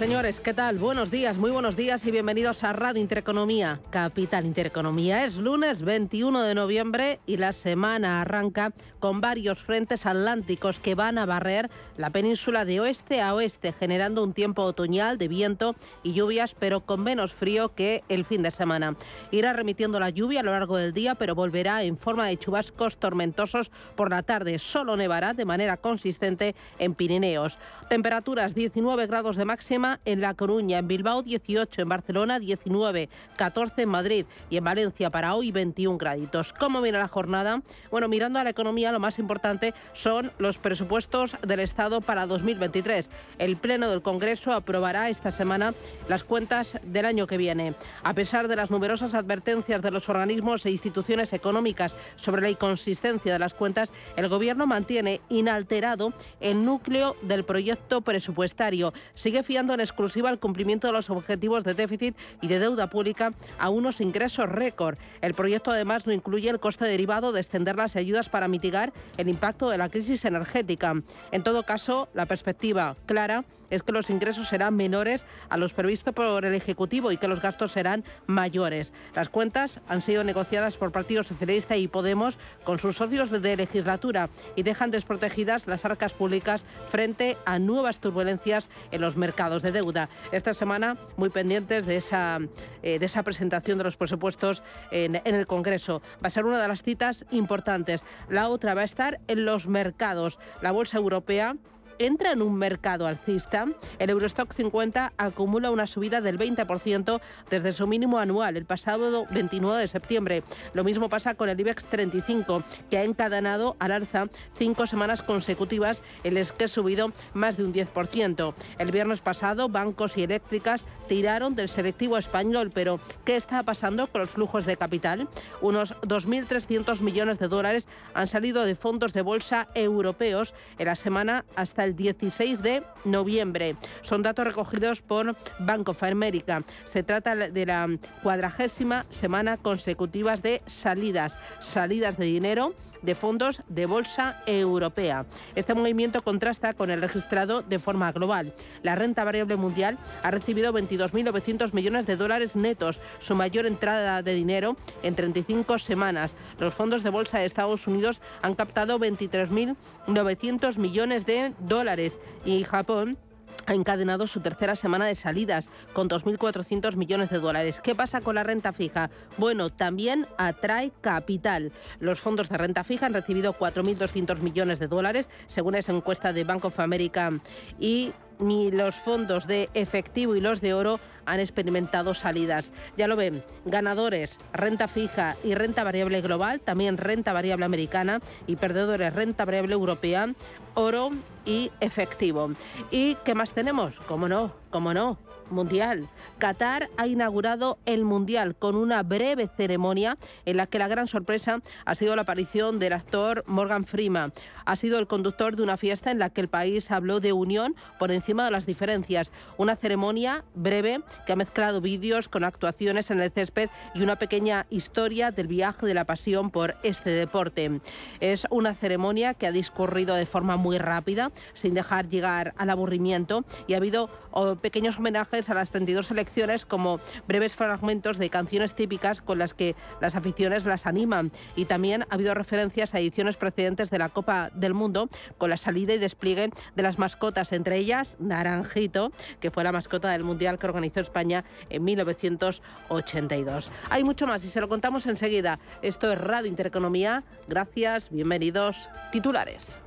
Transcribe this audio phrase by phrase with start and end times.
[0.00, 0.78] Señores, ¿qué tal?
[0.78, 5.26] Buenos días, muy buenos días y bienvenidos a Radio Intereconomía, Capital Intereconomía.
[5.26, 11.18] Es lunes 21 de noviembre y la semana arranca con varios frentes atlánticos que van
[11.18, 11.68] a barrer
[11.98, 16.80] la península de oeste a oeste, generando un tiempo otoñal de viento y lluvias, pero
[16.80, 18.96] con menos frío que el fin de semana.
[19.30, 22.96] Irá remitiendo la lluvia a lo largo del día, pero volverá en forma de chubascos
[22.96, 24.58] tormentosos por la tarde.
[24.58, 27.58] Solo nevará de manera consistente en Pirineos.
[27.90, 33.82] Temperaturas 19 grados de máxima en La Coruña, en Bilbao 18, en Barcelona 19, 14
[33.82, 36.52] en Madrid y en Valencia para hoy 21 graditos.
[36.52, 37.62] ¿Cómo viene la jornada?
[37.90, 43.10] Bueno, mirando a la economía, lo más importante son los presupuestos del Estado para 2023.
[43.38, 45.74] El Pleno del Congreso aprobará esta semana
[46.08, 47.74] las cuentas del año que viene.
[48.02, 53.32] A pesar de las numerosas advertencias de los organismos e instituciones económicas sobre la inconsistencia
[53.32, 58.92] de las cuentas, el Gobierno mantiene inalterado el núcleo del proyecto presupuestario.
[59.14, 63.32] Sigue fiando en exclusiva el cumplimiento de los objetivos de déficit y de deuda pública
[63.58, 64.98] a unos ingresos récord.
[65.20, 69.28] El proyecto además no incluye el coste derivado de extender las ayudas para mitigar el
[69.28, 70.94] impacto de la crisis energética.
[71.32, 76.14] En todo caso, la perspectiva clara es que los ingresos serán menores a los previstos
[76.14, 78.92] por el Ejecutivo y que los gastos serán mayores.
[79.14, 84.30] Las cuentas han sido negociadas por Partido Socialista y Podemos con sus socios de legislatura
[84.56, 90.08] y dejan desprotegidas las arcas públicas frente a nuevas turbulencias en los mercados de deuda.
[90.32, 92.38] Esta semana muy pendientes de esa,
[92.82, 96.02] eh, de esa presentación de los presupuestos en, en el Congreso.
[96.22, 98.04] Va a ser una de las citas importantes.
[98.28, 100.38] La otra va a estar en los mercados.
[100.60, 101.56] La Bolsa Europea
[102.00, 103.66] entra en un mercado alcista,
[103.98, 109.82] el Eurostock 50 acumula una subida del 20% desde su mínimo anual el pasado 29
[109.82, 110.42] de septiembre.
[110.72, 116.02] Lo mismo pasa con el IBEX 35, que ha encadenado al alza cinco semanas consecutivas
[116.24, 118.54] en las que ha subido más de un 10%.
[118.78, 124.22] El viernes pasado, bancos y eléctricas tiraron del selectivo español, pero ¿qué está pasando con
[124.22, 125.28] los flujos de capital?
[125.60, 131.44] Unos 2.300 millones de dólares han salido de fondos de bolsa europeos en la semana
[131.56, 133.76] hasta el 16 de noviembre.
[134.02, 136.62] Son datos recogidos por Bank of America.
[136.84, 137.88] Se trata de la
[138.22, 145.26] cuadragésima semana consecutivas de salidas, salidas de dinero de fondos de bolsa europea.
[145.54, 148.54] Este movimiento contrasta con el registrado de forma global.
[148.82, 154.34] La renta variable mundial ha recibido 22.900 millones de dólares netos, su mayor entrada de
[154.34, 156.34] dinero en 35 semanas.
[156.58, 163.18] Los fondos de bolsa de Estados Unidos han captado 23.900 millones de dólares y Japón
[163.66, 167.80] ha encadenado su tercera semana de salidas con 2.400 millones de dólares.
[167.82, 169.10] ¿Qué pasa con la renta fija?
[169.38, 171.72] Bueno, también atrae capital.
[171.98, 176.44] Los fondos de renta fija han recibido 4.200 millones de dólares, según esa encuesta de
[176.44, 177.30] Bank of America
[177.78, 182.72] y los fondos de efectivo y los de oro han experimentado salidas.
[182.96, 188.56] Ya lo ven, ganadores, renta fija y renta variable global, también renta variable americana y
[188.56, 190.34] perdedores, renta variable europea,
[190.74, 191.10] oro
[191.44, 192.50] y efectivo.
[192.90, 194.00] ¿Y qué más tenemos?
[194.00, 194.54] ¿Cómo no?
[194.70, 195.29] ¿Cómo no?
[195.50, 196.08] Mundial.
[196.38, 201.60] Qatar ha inaugurado el Mundial con una breve ceremonia en la que la gran sorpresa
[201.84, 204.32] ha sido la aparición del actor Morgan Freeman.
[204.64, 207.74] Ha sido el conductor de una fiesta en la que el país habló de unión
[207.98, 209.32] por encima de las diferencias.
[209.56, 214.66] Una ceremonia breve que ha mezclado vídeos con actuaciones en el césped y una pequeña
[214.70, 217.80] historia del viaje de la pasión por este deporte.
[218.20, 223.44] Es una ceremonia que ha discurrido de forma muy rápida, sin dejar llegar al aburrimiento,
[223.66, 228.74] y ha habido oh, pequeños homenajes a las 32 selecciones como breves fragmentos de canciones
[228.74, 231.32] típicas con las que las aficiones las animan.
[231.56, 235.08] Y también ha habido referencias a ediciones precedentes de la Copa del Mundo
[235.38, 240.10] con la salida y despliegue de las mascotas, entre ellas Naranjito, que fue la mascota
[240.10, 243.70] del Mundial que organizó España en 1982.
[243.88, 245.58] Hay mucho más y se lo contamos enseguida.
[245.82, 247.24] Esto es Radio Intereconomía.
[247.48, 248.88] Gracias, bienvenidos.
[249.12, 249.78] Titulares.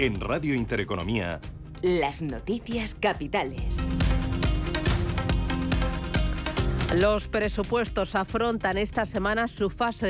[0.00, 1.40] En Radio Intereconomía.
[1.82, 3.78] Las noticias capitales.
[6.94, 10.06] Los presupuestos afrontan esta semana su fase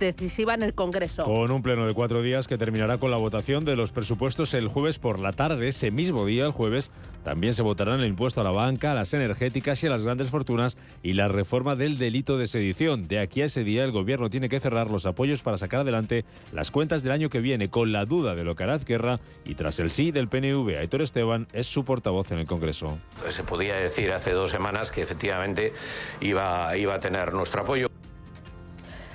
[0.00, 1.22] decisiva en el Congreso.
[1.22, 4.66] Con un pleno de cuatro días que terminará con la votación de los presupuestos el
[4.66, 5.68] jueves por la tarde.
[5.68, 6.90] Ese mismo día, el jueves,
[7.24, 10.28] también se votarán el impuesto a la banca, a las energéticas y a las grandes
[10.28, 13.08] fortunas y la reforma del delito de sedición.
[13.08, 16.24] De aquí a ese día, el Gobierno tiene que cerrar los apoyos para sacar adelante
[16.52, 19.54] las cuentas del año que viene, con la duda de lo que hará Azquerra y
[19.54, 20.78] tras el sí del PNV.
[20.78, 22.98] Aitor Esteban es su portavoz en el Congreso.
[23.28, 25.72] Se podía decir hace dos semanas que efectivamente
[26.20, 27.88] iba, iba a tener nuestro apoyo.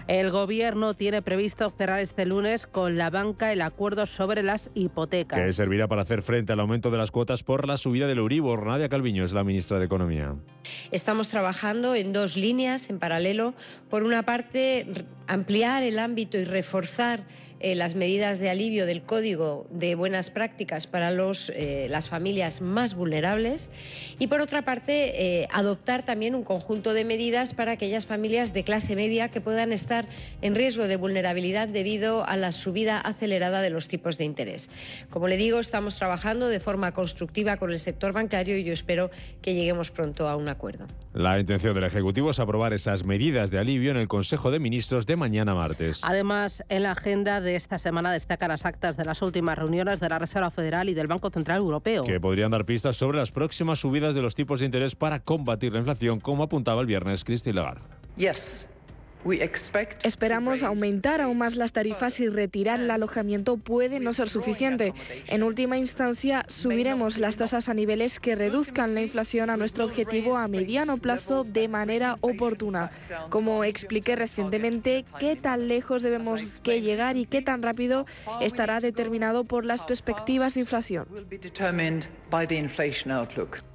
[0.07, 5.39] El Gobierno tiene previsto cerrar este lunes con la banca el acuerdo sobre las hipotecas.
[5.39, 8.67] Que servirá para hacer frente al aumento de las cuotas por la subida del Euribor.
[8.67, 10.35] Nadia Calviño es la ministra de Economía.
[10.91, 13.55] Estamos trabajando en dos líneas en paralelo.
[13.89, 17.23] Por una parte, ampliar el ámbito y reforzar
[17.61, 22.95] eh, las medidas de alivio del Código de Buenas Prácticas para eh, las familias más
[22.95, 23.69] vulnerables
[24.19, 28.65] y, por otra parte, eh, adoptar también un conjunto de medidas para aquellas familias de
[28.65, 30.05] clase media que puedan estar
[30.41, 34.69] en riesgo de vulnerabilidad debido a la subida acelerada de los tipos de interés.
[35.09, 39.11] Como le digo, estamos trabajando de forma constructiva con el sector bancario y yo espero
[39.41, 40.87] que lleguemos pronto a un acuerdo.
[41.15, 45.05] La intención del Ejecutivo es aprobar esas medidas de alivio en el Consejo de Ministros
[45.05, 46.01] de mañana martes.
[46.03, 50.09] Además, en la agenda de esta semana destacan las actas de las últimas reuniones de
[50.09, 52.03] la Reserva Federal y del Banco Central Europeo.
[52.03, 55.71] Que podrían dar pistas sobre las próximas subidas de los tipos de interés para combatir
[55.71, 57.83] la inflación, como apuntaba el viernes Christine Lagarde.
[60.03, 64.93] Esperamos aumentar aún más las tarifas y retirar el alojamiento puede no ser suficiente.
[65.27, 70.37] En última instancia, subiremos las tasas a niveles que reduzcan la inflación a nuestro objetivo
[70.37, 72.91] a mediano plazo de manera oportuna.
[73.29, 78.05] Como expliqué recientemente, qué tan lejos debemos que llegar y qué tan rápido
[78.41, 81.07] estará determinado por las perspectivas de inflación.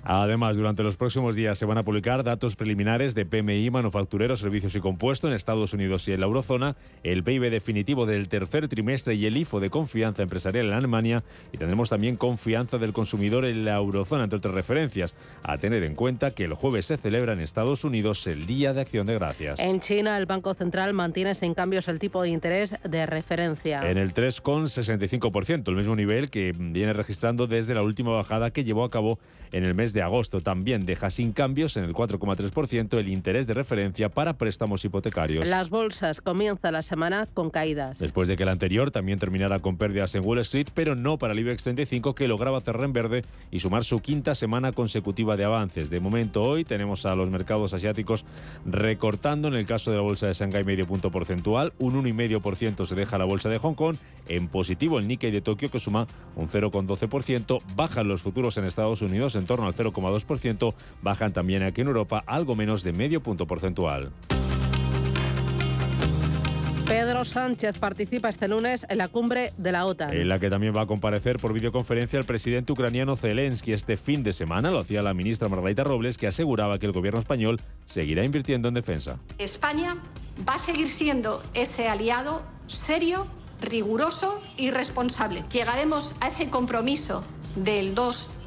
[0.03, 4.75] Además, durante los próximos días se van a publicar datos preliminares de PMI, manufactureros, servicios
[4.75, 9.15] y compuestos en Estados Unidos y en la eurozona, el PIB definitivo del tercer trimestre
[9.15, 13.65] y el IFO de confianza empresarial en Alemania y tendremos también confianza del consumidor en
[13.65, 15.15] la eurozona, entre otras referencias.
[15.43, 18.83] A tener en cuenta que el jueves se celebra en Estados Unidos el Día de
[18.83, 19.59] Acción de Gracias.
[19.59, 23.91] En China, el Banco Central mantiene sin cambios el tipo de interés de referencia.
[23.91, 28.85] En el 3,65%, el mismo nivel que viene registrando desde la última bajada que llevó
[28.85, 29.19] a cabo
[29.53, 30.41] en el mes de agosto.
[30.41, 35.47] También deja sin cambios en el 4,3% el interés de referencia para préstamos hipotecarios.
[35.49, 37.99] Las bolsas comienzan la semana con caídas.
[37.99, 41.33] Después de que el anterior también terminara con pérdidas en Wall Street, pero no para
[41.33, 45.45] el IBEX 35 que lograba cerrar en verde y sumar su quinta semana consecutiva de
[45.45, 45.91] avances.
[45.91, 48.25] De momento hoy tenemos a los mercados asiáticos
[48.65, 52.95] recortando en el caso de la bolsa de Shanghai medio punto porcentual, un 1,5% se
[52.95, 53.97] deja la bolsa de Hong Kong,
[54.29, 56.07] en positivo el Nikkei de Tokio que suma
[56.37, 61.81] un 0,12%, bajan los futuros en Estados Unidos en torno al 0,2%, bajan también aquí
[61.81, 64.13] en Europa algo menos de medio punto porcentual.
[66.91, 70.13] Pedro Sánchez participa este lunes en la cumbre de la OTAN.
[70.13, 73.73] En la que también va a comparecer por videoconferencia el presidente ucraniano Zelensky.
[73.73, 77.21] Este fin de semana lo hacía la ministra Margarita Robles, que aseguraba que el gobierno
[77.21, 79.21] español seguirá invirtiendo en defensa.
[79.39, 79.99] España
[80.49, 83.29] va a seguir siendo ese aliado serio,
[83.61, 85.45] riguroso y responsable.
[85.53, 87.23] Llegaremos a ese compromiso
[87.55, 88.40] del 2%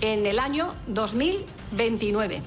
[0.00, 2.40] en el año 2029.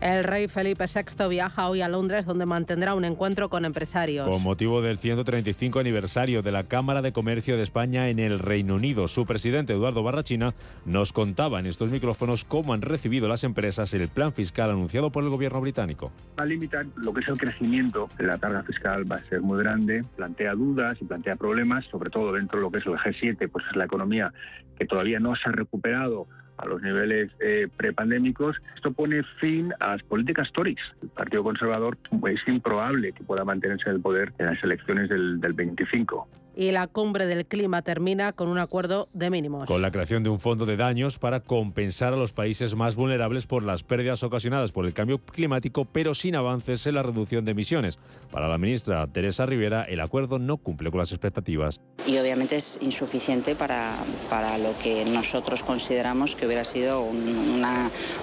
[0.00, 4.28] El rey Felipe VI viaja hoy a Londres donde mantendrá un encuentro con empresarios.
[4.28, 8.76] Con motivo del 135 aniversario de la Cámara de Comercio de España en el Reino
[8.76, 13.92] Unido, su presidente Eduardo Barrachina nos contaba en estos micrófonos cómo han recibido las empresas
[13.92, 16.12] el plan fiscal anunciado por el gobierno británico.
[16.38, 19.58] Va a limitar lo que es el crecimiento la carga fiscal, va a ser muy
[19.58, 23.50] grande, plantea dudas y plantea problemas, sobre todo dentro de lo que es el G7,
[23.50, 24.32] pues es la economía
[24.78, 29.88] que todavía no se ha recuperado a los niveles eh, prepandémicos, esto pone fin a
[29.92, 30.80] las políticas Tories.
[31.02, 31.96] El Partido Conservador
[32.28, 36.72] es improbable que pueda mantenerse en el poder en las elecciones del, del 25 y
[36.72, 39.68] la cumbre del clima termina con un acuerdo de mínimos.
[39.68, 43.46] Con la creación de un fondo de daños para compensar a los países más vulnerables
[43.46, 47.52] por las pérdidas ocasionadas por el cambio climático, pero sin avances en la reducción de
[47.52, 48.00] emisiones.
[48.32, 51.80] Para la ministra Teresa Rivera, el acuerdo no cumple con las expectativas.
[52.08, 53.94] Y obviamente es insuficiente para,
[54.28, 57.62] para lo que nosotros consideramos que hubiera sido un,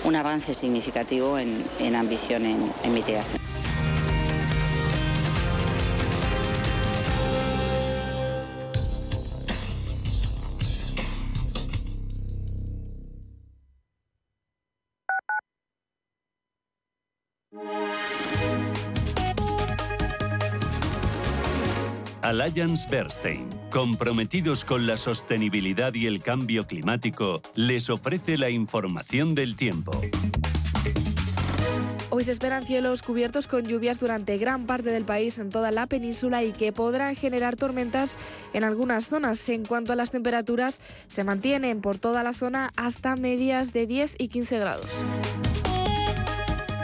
[0.03, 3.39] un avance significativo en, en ambición en, en mitigación.
[22.45, 29.55] Alliance Bernstein, comprometidos con la sostenibilidad y el cambio climático, les ofrece la información del
[29.55, 29.99] tiempo.
[32.11, 36.43] pues esperan cielos cubiertos con lluvias durante gran parte del país en toda la península
[36.43, 38.15] y que podrán generar tormentas
[38.53, 39.49] en algunas zonas.
[39.49, 44.17] En cuanto a las temperaturas, se mantienen por toda la zona hasta medias de 10
[44.19, 44.87] y 15 grados.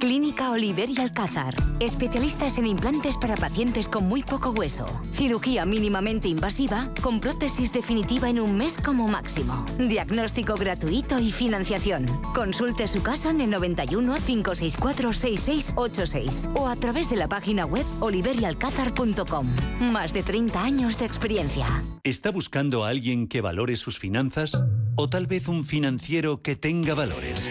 [0.00, 1.54] Clínica Oliver y Alcázar.
[1.78, 4.86] Especialistas en implantes para pacientes con muy poco hueso.
[5.12, 9.66] Cirugía mínimamente invasiva con prótesis definitiva en un mes como máximo.
[9.78, 12.06] Diagnóstico gratuito y financiación.
[12.34, 17.84] Consulte su caso en el 91 564 6686 o a través de la página web
[18.00, 19.46] oliverialcázar.com.
[19.92, 21.66] Más de 30 años de experiencia.
[22.04, 24.58] ¿Está buscando a alguien que valore sus finanzas?
[24.96, 27.46] ¿O tal vez un financiero que tenga valores?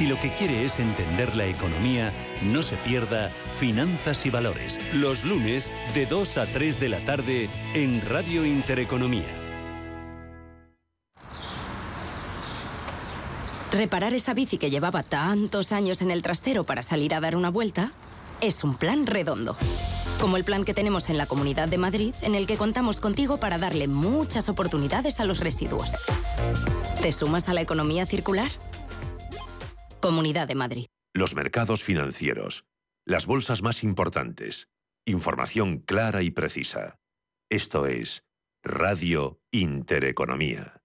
[0.00, 2.10] Si lo que quiere es entender la economía,
[2.42, 3.28] no se pierda
[3.58, 9.26] Finanzas y Valores, los lunes de 2 a 3 de la tarde en Radio Intereconomía.
[13.72, 17.50] Reparar esa bici que llevaba tantos años en el trastero para salir a dar una
[17.50, 17.92] vuelta
[18.40, 19.54] es un plan redondo.
[20.18, 23.36] Como el plan que tenemos en la Comunidad de Madrid, en el que contamos contigo
[23.36, 25.92] para darle muchas oportunidades a los residuos.
[27.02, 28.50] ¿Te sumas a la economía circular?
[30.00, 30.86] Comunidad de Madrid.
[31.12, 32.64] Los mercados financieros.
[33.04, 34.68] Las bolsas más importantes.
[35.04, 36.98] Información clara y precisa.
[37.50, 38.24] Esto es
[38.62, 40.82] Radio Intereconomía.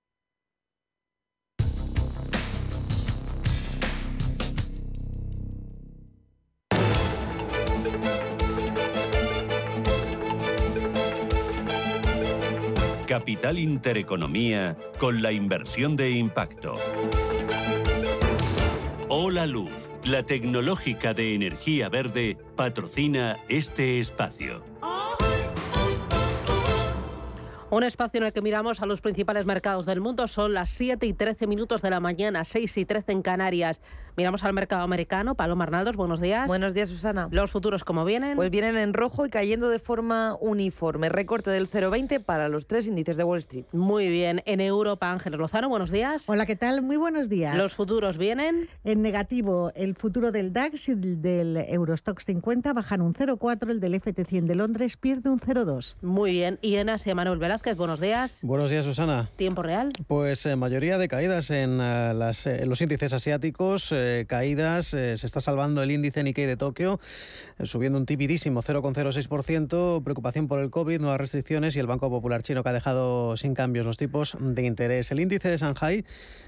[13.07, 16.75] Capital Intereconomía con la inversión de impacto.
[19.17, 24.61] Hola Luz, la tecnológica de energía verde, patrocina este espacio.
[27.71, 30.27] Un espacio en el que miramos a los principales mercados del mundo.
[30.27, 33.81] Son las 7 y 13 minutos de la mañana, 6 y 13 en Canarias.
[34.17, 35.35] Miramos al mercado americano.
[35.35, 36.47] Paloma Arnaldos, buenos días.
[36.47, 37.27] Buenos días, Susana.
[37.31, 38.37] ¿Los futuros cómo vienen?
[38.37, 41.09] Pues vienen en rojo y cayendo de forma uniforme.
[41.09, 43.65] Recorte del 0,20 para los tres índices de Wall Street.
[43.73, 44.41] Muy bien.
[44.45, 46.29] En Europa, Ángeles Lozano, buenos días.
[46.29, 46.81] Hola, ¿qué tal?
[46.81, 47.57] Muy buenos días.
[47.57, 48.69] ¿Los futuros vienen?
[48.85, 53.81] En negativo, el futuro del DAX y el del Eurostox 50 bajan un 0,4, el
[53.81, 55.97] del FT100 de Londres pierde un 0,2.
[56.01, 56.57] Muy bien.
[56.61, 58.39] Y en Asia, Manuel Velázquez, buenos días.
[58.43, 59.29] Buenos días, Susana.
[59.35, 59.91] ¿Tiempo real?
[60.07, 65.17] Pues eh, mayoría de caídas en, uh, las, eh, los índices asiáticos, eh, caídas eh,
[65.17, 66.99] se está salvando el índice Nikkei de Tokio,
[67.57, 72.43] eh, subiendo un tipidísimo 0,06%, preocupación por el COVID, nuevas restricciones y el Banco Popular
[72.43, 75.11] Chino que ha dejado sin cambios los tipos de interés.
[75.11, 76.05] El índice de Shanghai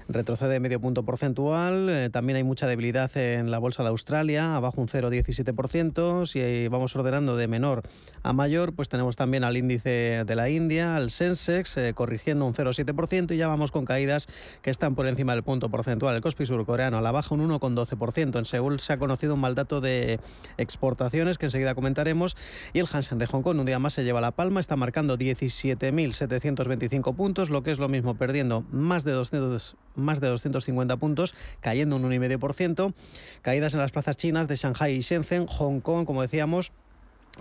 [0.08, 4.80] retrocede medio punto porcentual, eh, también hay mucha debilidad en la bolsa de Australia, abajo
[4.80, 7.82] un 0,17%, si vamos ordenando de menor
[8.22, 13.34] a mayor, pues tenemos también al índice de la India, al Sensex, corrigiendo un 0,7%
[13.34, 14.26] y ya vamos con caídas
[14.62, 16.14] que están por encima del punto porcentual.
[16.14, 18.38] El Kospi surcoreano a la baja un 1,12%.
[18.38, 20.20] En Seúl se ha conocido un mal dato de
[20.56, 22.36] exportaciones que enseguida comentaremos
[22.72, 25.16] y el Hansen de Hong Kong un día más se lleva la palma, está marcando
[25.18, 31.34] 17.725 puntos, lo que es lo mismo perdiendo más de 200 más de 250 puntos,
[31.60, 32.94] cayendo un 1,5%.
[33.42, 36.72] Caídas en las plazas chinas de Shanghai y Shenzhen, Hong Kong, como decíamos,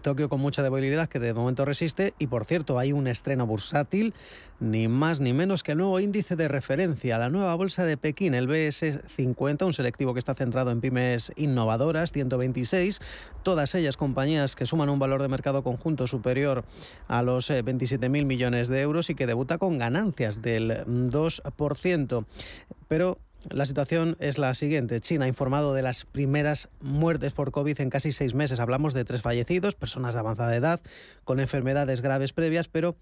[0.01, 4.13] Tokio con mucha debilidad que de momento resiste y por cierto hay un estreno bursátil
[4.59, 8.33] ni más ni menos que el nuevo índice de referencia, la nueva bolsa de Pekín,
[8.33, 12.99] el BS50, un selectivo que está centrado en pymes innovadoras, 126,
[13.43, 16.63] todas ellas compañías que suman un valor de mercado conjunto superior
[17.07, 22.25] a los 27.000 millones de euros y que debuta con ganancias del 2%.
[22.87, 23.17] Pero
[23.49, 24.99] La situación es la siguiente.
[24.99, 28.59] China ha informado de las primeras muertes por COVID en casi seis meses.
[28.59, 30.81] Hablamos de tres fallecidos, personas de avanzada edad,
[31.23, 32.97] con enfermedades graves previas, pero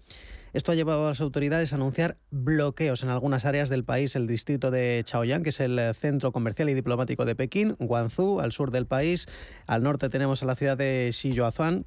[0.52, 4.14] esto ha llevado a las autoridades a anunciar bloqueos en algunas áreas del país.
[4.14, 8.52] El distrito de Chaoyang, que es el centro comercial y diplomático de Pekín, Guangzhou, al
[8.52, 9.26] sur del país.
[9.66, 11.86] Al norte tenemos a la ciudad de Shijiazhuang,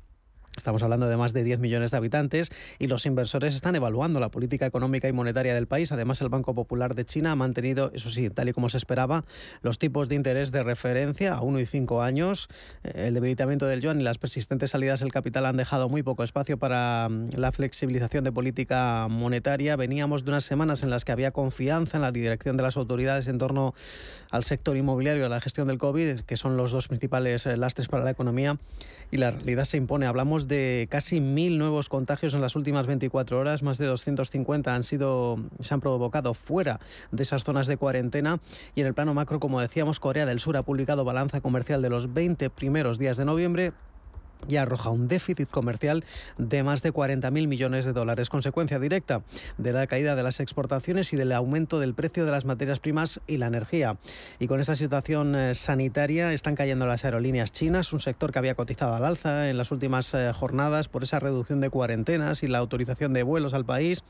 [0.57, 4.29] Estamos hablando de más de 10 millones de habitantes y los inversores están evaluando la
[4.29, 5.91] política económica y monetaria del país.
[5.91, 9.23] Además, el Banco Popular de China ha mantenido, eso sí, tal y como se esperaba,
[9.61, 12.49] los tipos de interés de referencia a 1 y 5 años.
[12.83, 16.23] Eh, el debilitamiento del yuan y las persistentes salidas del capital han dejado muy poco
[16.23, 19.75] espacio para mm, la flexibilización de política monetaria.
[19.75, 23.27] Veníamos de unas semanas en las que había confianza en la dirección de las autoridades
[23.27, 23.73] en torno
[24.31, 27.55] al sector inmobiliario y a la gestión del COVID, que son los dos principales eh,
[27.55, 28.57] lastres para la economía,
[29.11, 30.05] y la realidad se impone.
[30.05, 34.83] Hablamos de casi mil nuevos contagios en las últimas 24 horas, más de 250 han
[34.83, 36.79] sido, se han provocado fuera
[37.11, 38.39] de esas zonas de cuarentena
[38.75, 41.89] y en el plano macro, como decíamos, Corea del Sur ha publicado balanza comercial de
[41.89, 43.73] los 20 primeros días de noviembre
[44.47, 46.05] y arroja un déficit comercial
[46.37, 49.21] de más de 40.000 millones de dólares, consecuencia directa
[49.57, 53.21] de la caída de las exportaciones y del aumento del precio de las materias primas
[53.27, 53.97] y la energía.
[54.39, 58.55] Y con esta situación eh, sanitaria están cayendo las aerolíneas chinas, un sector que había
[58.55, 62.59] cotizado al alza en las últimas eh, jornadas por esa reducción de cuarentenas y la
[62.59, 64.03] autorización de vuelos al país.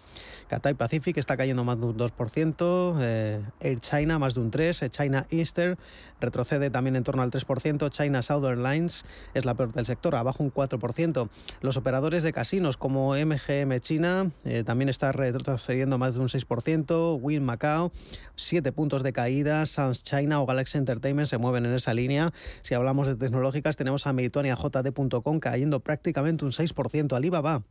[0.47, 4.89] Cathay Pacific está cayendo más de un 2%, eh, Air China más de un 3%,
[4.89, 5.77] China Eastern
[6.19, 10.43] retrocede también en torno al 3%, China Southern Lines es la peor del sector abajo
[10.43, 11.29] un 4%.
[11.61, 17.19] Los operadores de casinos como MGM China eh, también está retrocediendo más de un 6%,
[17.21, 17.91] Win Macao
[18.35, 22.31] 7 puntos de caída, Sans China o Galaxy Entertainment se mueven en esa línea.
[22.61, 27.63] Si hablamos de tecnológicas tenemos a Meditonia JD.com cayendo prácticamente un 6%, Alibaba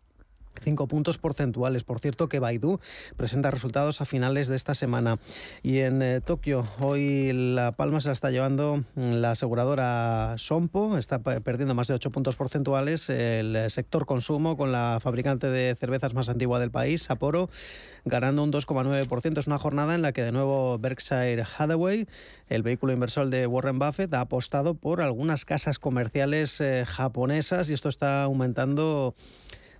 [0.61, 1.85] Cinco puntos porcentuales.
[1.85, 2.81] Por cierto, que Baidu
[3.17, 5.19] presenta resultados a finales de esta semana.
[5.63, 11.21] Y en eh, Tokio, hoy la palma se la está llevando la aseguradora Sompo, está
[11.21, 13.09] perdiendo más de 8 puntos porcentuales.
[13.11, 17.51] El sector consumo, con la fabricante de cervezas más antigua del país, Sapporo,
[18.05, 19.39] ganando un 2,9%.
[19.39, 22.07] Es una jornada en la que de nuevo Berkshire Hathaway,
[22.49, 27.75] el vehículo inversor de Warren Buffett, ha apostado por algunas casas comerciales eh, japonesas y
[27.75, 29.15] esto está aumentando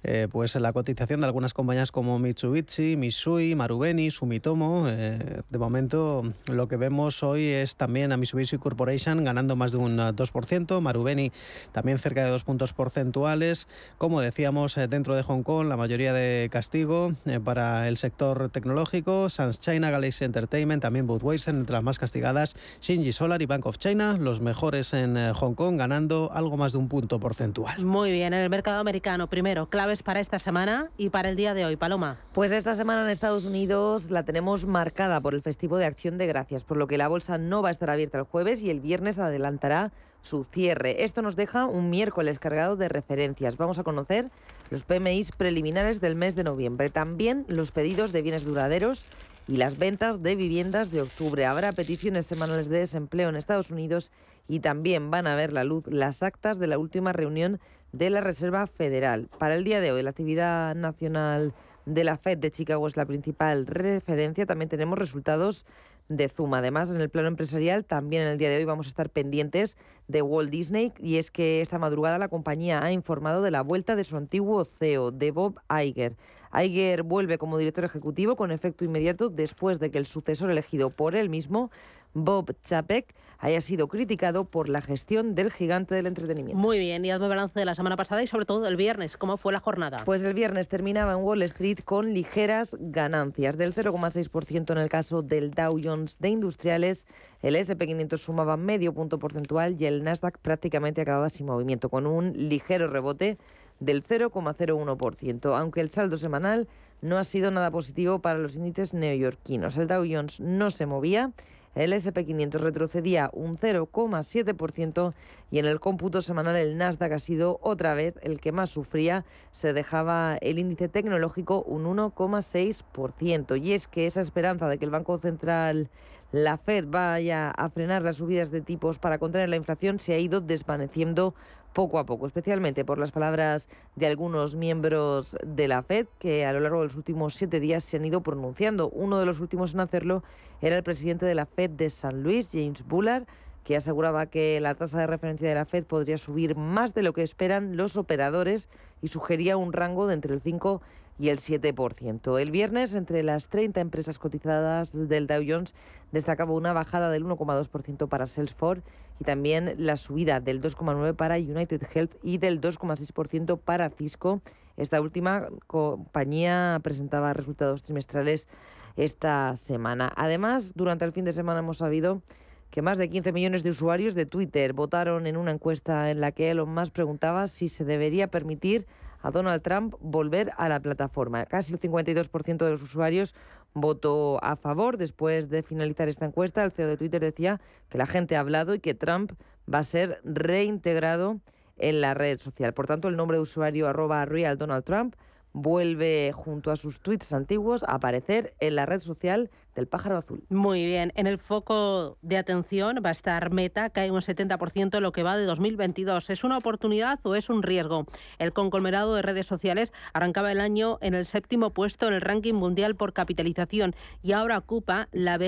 [0.03, 4.85] eh, pues la cotización de algunas compañías como Mitsubishi, Mitsui, Marubeni, Sumitomo.
[4.89, 9.79] Eh, de momento lo que vemos hoy es también a Mitsubishi Corporation ganando más de
[9.79, 11.33] un 2%, Marubeni
[11.73, 13.67] también cerca de dos puntos porcentuales.
[13.99, 19.29] Como decíamos, eh, dentro de Hong Kong la mayoría de castigo para el sector tecnológico,
[19.29, 23.79] Sans China, Galaxy Entertainment, también Budweiser entre las más castigadas, Shinji Solar y Bank of
[23.79, 27.85] China, los mejores en Hong Kong ganando algo más de un punto porcentual.
[27.85, 31.55] Muy bien, en el mercado americano primero, clave para esta semana y para el día
[31.55, 32.19] de hoy, Paloma?
[32.35, 36.27] Pues esta semana en Estados Unidos la tenemos marcada por el festivo de Acción de
[36.27, 38.81] Gracias, por lo que la bolsa no va a estar abierta el jueves y el
[38.81, 41.05] viernes adelantará su cierre.
[41.05, 43.57] Esto nos deja un miércoles cargado de referencias.
[43.57, 44.31] Vamos a conocer
[44.69, 49.07] los PMIs preliminares del mes de noviembre, también los pedidos de bienes duraderos
[49.49, 51.47] y las ventas de viviendas de octubre.
[51.47, 54.13] Habrá peticiones semanales de desempleo en Estados Unidos
[54.47, 57.59] y también van a ver la luz las actas de la última reunión
[57.93, 59.29] de la Reserva Federal.
[59.39, 61.55] Para el día de hoy, la actividad nacional
[61.87, 64.45] de la Fed de Chicago es la principal referencia.
[64.45, 65.65] También tenemos resultados
[66.09, 66.59] de Zuma.
[66.59, 69.79] Además, en el plano empresarial, también en el día de hoy vamos a estar pendientes
[70.09, 73.97] de Walt Disney y es que esta madrugada la compañía ha informado de la vuelta
[73.97, 76.17] de su antiguo CEO, de Bob Iger.
[76.53, 81.15] Iger vuelve como director ejecutivo con efecto inmediato después de que el sucesor elegido por
[81.15, 81.71] él mismo
[82.15, 86.61] Bob Chapek haya sido criticado por la gestión del gigante del entretenimiento.
[86.61, 89.17] Muy bien, y hazme balance de la semana pasada y sobre todo del viernes.
[89.17, 90.03] ¿Cómo fue la jornada?
[90.05, 95.23] Pues el viernes terminaba en Wall Street con ligeras ganancias del 0,6% en el caso
[95.23, 97.07] del Dow Jones de Industriales.
[97.43, 102.33] El SP500 sumaba medio punto porcentual y el Nasdaq prácticamente acababa sin movimiento, con un
[102.33, 103.39] ligero rebote
[103.81, 106.69] del 0,01%, aunque el saldo semanal
[107.01, 109.79] no ha sido nada positivo para los índices neoyorquinos.
[109.79, 111.33] El Dow Jones no se movía
[111.79, 115.15] el SP500 retrocedía un 0,7%
[115.53, 119.25] y en el cómputo semanal el Nasdaq ha sido otra vez el que más sufría.
[119.53, 123.63] Se dejaba el índice tecnológico un 1,6%.
[123.63, 125.89] Y es que esa esperanza de que el Banco Central
[126.33, 130.19] la Fed vaya a frenar las subidas de tipos para contener la inflación se ha
[130.19, 131.35] ido desvaneciendo
[131.73, 136.53] poco a poco, especialmente por las palabras de algunos miembros de la Fed que a
[136.53, 138.89] lo largo de los últimos siete días se han ido pronunciando.
[138.91, 140.23] Uno de los últimos en hacerlo
[140.61, 143.27] era el presidente de la Fed de San Luis, James Bullard,
[143.65, 147.13] que aseguraba que la tasa de referencia de la Fed podría subir más de lo
[147.13, 148.71] que esperan los operadores
[149.03, 150.81] y sugería un rango de entre el 5
[151.19, 152.41] y el 7%.
[152.41, 155.75] El viernes, entre las 30 empresas cotizadas del Dow Jones,
[156.13, 158.83] destacaba una bajada del 1,2% para Salesforce
[159.21, 164.41] y también la subida del 2,9% para United Health y del 2,6% para Cisco.
[164.77, 168.49] Esta última compañía presentaba resultados trimestrales
[168.97, 170.13] esta semana.
[170.17, 172.23] Además, durante el fin de semana hemos sabido
[172.71, 176.33] que más de 15 millones de usuarios de Twitter votaron en una encuesta en la
[176.33, 178.87] que Elon Musk preguntaba si se debería permitir
[179.23, 181.45] a Donald Trump volver a la plataforma.
[181.47, 183.35] Casi el 52% de los usuarios
[183.75, 184.97] votó a favor.
[184.97, 188.75] Después de finalizar esta encuesta, el CEO de Twitter decía que la gente ha hablado
[188.75, 189.33] y que Trump
[189.73, 191.41] va a ser reintegrado
[191.77, 192.73] en la red social.
[192.75, 195.15] Por tanto, el nombre de usuario arroba real Donald Trump
[195.53, 200.43] vuelve junto a sus tweets antiguos a aparecer en la red social del pájaro azul.
[200.49, 205.13] Muy bien, en el foco de atención va a estar Meta, hay un 70% lo
[205.13, 206.31] que va de 2022.
[206.31, 208.07] ¿Es una oportunidad o es un riesgo?
[208.39, 212.55] El conglomerado de redes sociales arrancaba el año en el séptimo puesto en el ranking
[212.55, 215.39] mundial por capitalización y ahora ocupa la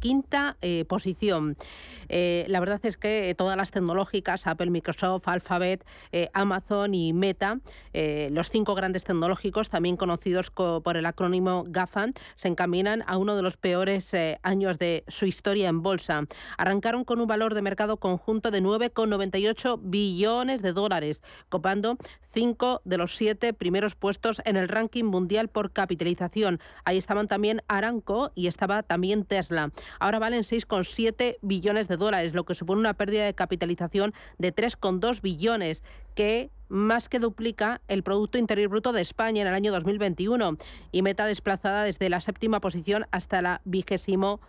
[0.00, 1.56] quinta eh, posición.
[2.08, 7.60] Eh, la verdad es que todas las tecnológicas, Apple, Microsoft, Alphabet, eh, Amazon y Meta,
[7.92, 13.42] los cinco grandes tecnológicos, también conocidos por el acrónimo GAFAN, se encaminan a uno de
[13.42, 16.24] los peores eh, años de su historia en bolsa.
[16.58, 21.96] Arrancaron con un valor de mercado conjunto de 9,98 billones de dólares, copando
[22.32, 26.60] cinco de los siete primeros puestos en el ranking mundial por capitalización.
[26.84, 29.72] Ahí estaban también Aranco y estaba también Tesla.
[29.98, 35.20] Ahora valen 6,7 billones de dólares, lo que supone una pérdida de capitalización de 3,2
[35.20, 35.82] billones
[36.14, 40.56] que más que duplica el Producto Interior Bruto de España en el año 2021
[40.92, 44.40] y meta desplazada desde la séptima posición hasta la vigésimo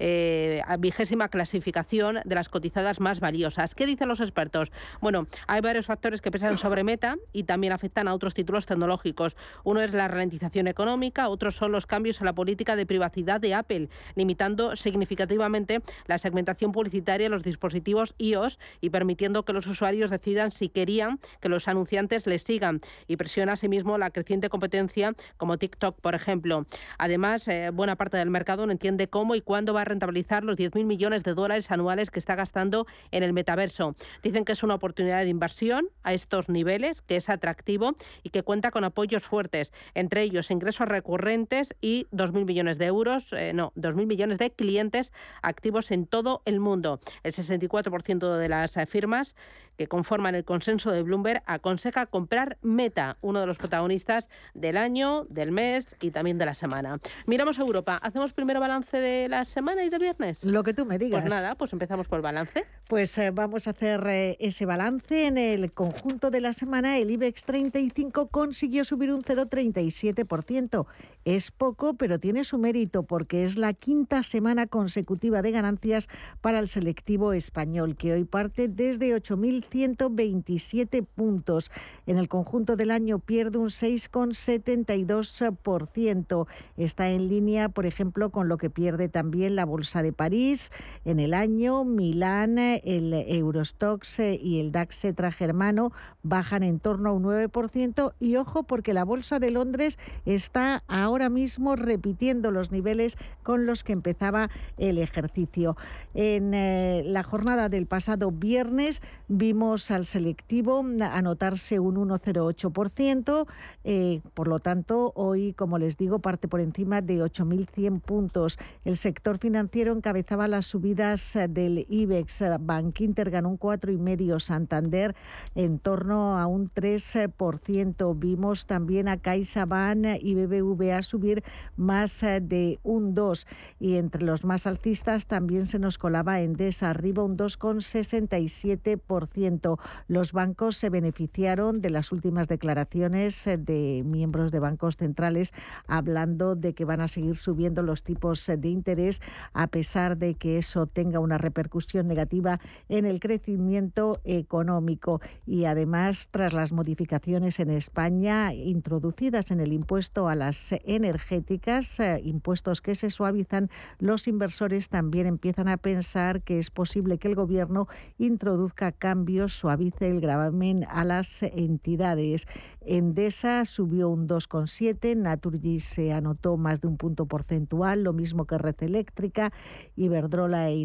[0.00, 3.74] eh, vigésima clasificación de las cotizadas más valiosas.
[3.74, 4.72] ¿Qué dicen los expertos?
[5.00, 9.36] Bueno, hay varios factores que pesan sobre Meta y también afectan a otros títulos tecnológicos.
[9.62, 13.54] Uno es la ralentización económica, otros son los cambios en la política de privacidad de
[13.54, 20.10] Apple, limitando significativamente la segmentación publicitaria de los dispositivos iOS y permitiendo que los usuarios
[20.10, 25.58] decidan si querían que los anunciantes les sigan y presiona asimismo la creciente competencia como
[25.58, 26.66] TikTok, por ejemplo.
[26.98, 30.56] Además, eh, buena parte del mercado no entiende cómo y cuándo va a rentabilizar los
[30.56, 33.94] 10.000 millones de dólares anuales que está gastando en el metaverso.
[34.22, 38.42] Dicen que es una oportunidad de inversión a estos niveles, que es atractivo y que
[38.42, 43.72] cuenta con apoyos fuertes, entre ellos ingresos recurrentes y 2.000 millones de euros, eh, no,
[43.76, 47.00] 2.000 millones de clientes activos en todo el mundo.
[47.22, 49.34] El 64% de las firmas
[49.80, 55.24] que conforman el consenso de Bloomberg aconseja comprar Meta, uno de los protagonistas del año,
[55.30, 56.98] del mes y también de la semana.
[57.24, 57.96] Miramos a Europa.
[58.02, 60.44] ¿Hacemos primero balance de la semana y de viernes?
[60.44, 61.22] Lo que tú me digas.
[61.22, 62.66] Pues nada, pues empezamos por el balance.
[62.90, 65.28] Pues eh, vamos a hacer eh, ese balance.
[65.28, 70.86] En el conjunto de la semana, el IBEX 35 consiguió subir un 0,37%.
[71.24, 76.08] Es poco, pero tiene su mérito porque es la quinta semana consecutiva de ganancias
[76.40, 81.70] para el selectivo español, que hoy parte desde 8.127 puntos.
[82.06, 86.46] En el conjunto del año pierde un 6,72%.
[86.76, 90.72] Está en línea, por ejemplo, con lo que pierde también la Bolsa de París
[91.04, 91.84] en el año.
[91.84, 98.14] Milán, el Eurostox y el DAX germano bajan en torno a un 9%.
[98.20, 103.84] Y ojo, porque la Bolsa de Londres está ahora mismo repitiendo los niveles con los
[103.84, 105.76] que empezaba el ejercicio.
[106.14, 113.46] En eh, la jornada del pasado viernes vimos al selectivo anotarse un 1,08%,
[113.84, 118.58] eh, por lo tanto hoy, como les digo, parte por encima de 8.100 puntos.
[118.84, 122.42] El sector financiero encabezaba las subidas del IBEX.
[122.70, 125.16] Bank Inter ganó un 4,5%, Santander
[125.56, 128.16] en torno a un 3%.
[128.16, 131.42] Vimos también a CaixaBank y BBVA subir
[131.76, 133.48] más eh, de un 2
[133.80, 139.80] y entre los más alcistas también se nos colaba Endesa, arriba un 2,67%.
[140.06, 145.52] Los bancos se beneficiaron de las últimas declaraciones eh, de miembros de bancos centrales
[145.88, 149.20] hablando de que van a seguir subiendo los tipos eh, de interés
[149.54, 156.28] a pesar de que eso tenga una repercusión negativa en el crecimiento económico y además
[156.30, 162.94] tras las modificaciones en España introducidas en el impuesto a las energéticas, eh, impuestos que
[162.94, 168.92] se suavizan, los inversores también empiezan a pensar que es posible que el Gobierno introduzca
[168.92, 172.46] cambios, suavice el gravamen a las entidades.
[172.80, 178.58] Endesa subió un 2,7, Naturgy se anotó más de un punto porcentual, lo mismo que
[178.58, 179.52] Red Eléctrica,
[179.96, 180.82] Iberdrola y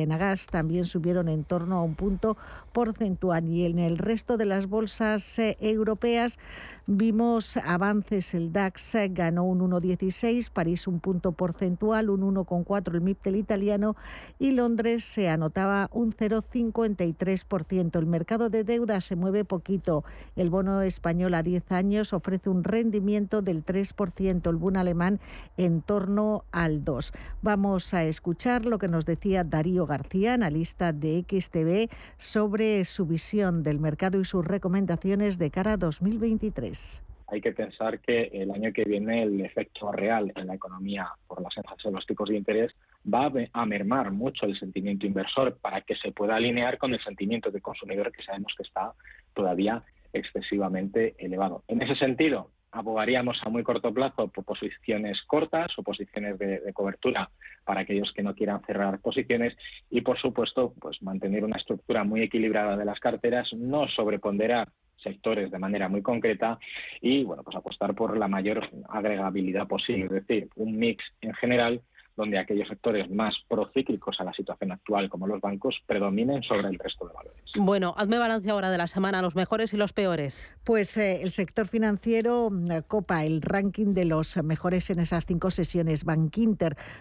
[0.00, 2.36] Enagas también subieron en torno a un punto
[2.72, 3.48] porcentual.
[3.48, 6.38] Y en el resto de las bolsas eh, europeas,
[6.86, 13.22] Vimos avances, el DAX ganó un 1,16, París un punto porcentual, un 1,4 el MIP
[13.24, 13.96] del italiano
[14.38, 17.98] y Londres se anotaba un 0,53%.
[17.98, 20.04] El mercado de deuda se mueve poquito.
[20.36, 25.20] El bono español a 10 años ofrece un rendimiento del 3%, el bono alemán
[25.56, 27.12] en torno al 2%.
[27.40, 33.62] Vamos a escuchar lo que nos decía Darío García, analista de XTV, sobre su visión
[33.62, 36.73] del mercado y sus recomendaciones de cara a 2023
[37.26, 41.42] hay que pensar que el año que viene el efecto real en la economía por
[41.42, 42.72] las alzas de los tipos de interés
[43.12, 47.50] va a mermar mucho el sentimiento inversor para que se pueda alinear con el sentimiento
[47.50, 48.92] de consumidor que sabemos que está
[49.34, 49.82] todavía
[50.12, 51.64] excesivamente elevado.
[51.66, 57.30] En ese sentido, abogaríamos a muy corto plazo por posiciones cortas o posiciones de, cobertura
[57.64, 59.56] para aquellos que no quieran cerrar posiciones
[59.90, 64.68] y, por supuesto, pues mantener una estructura muy equilibrada de las carteras, no sobreponderar
[65.04, 66.58] sectores de manera muy concreta
[67.00, 71.80] y, bueno, pues apostar por la mayor agregabilidad posible, es decir, un mix en general
[72.16, 76.78] donde aquellos sectores más procíclicos a la situación actual, como los bancos, predominen sobre el
[76.78, 77.52] resto de valores.
[77.56, 80.48] Bueno, hazme balance ahora de la semana, los mejores y los peores.
[80.64, 85.50] Pues eh, el sector financiero mm, copa el ranking de los mejores en esas cinco
[85.50, 86.04] sesiones.
[86.04, 86.34] Bank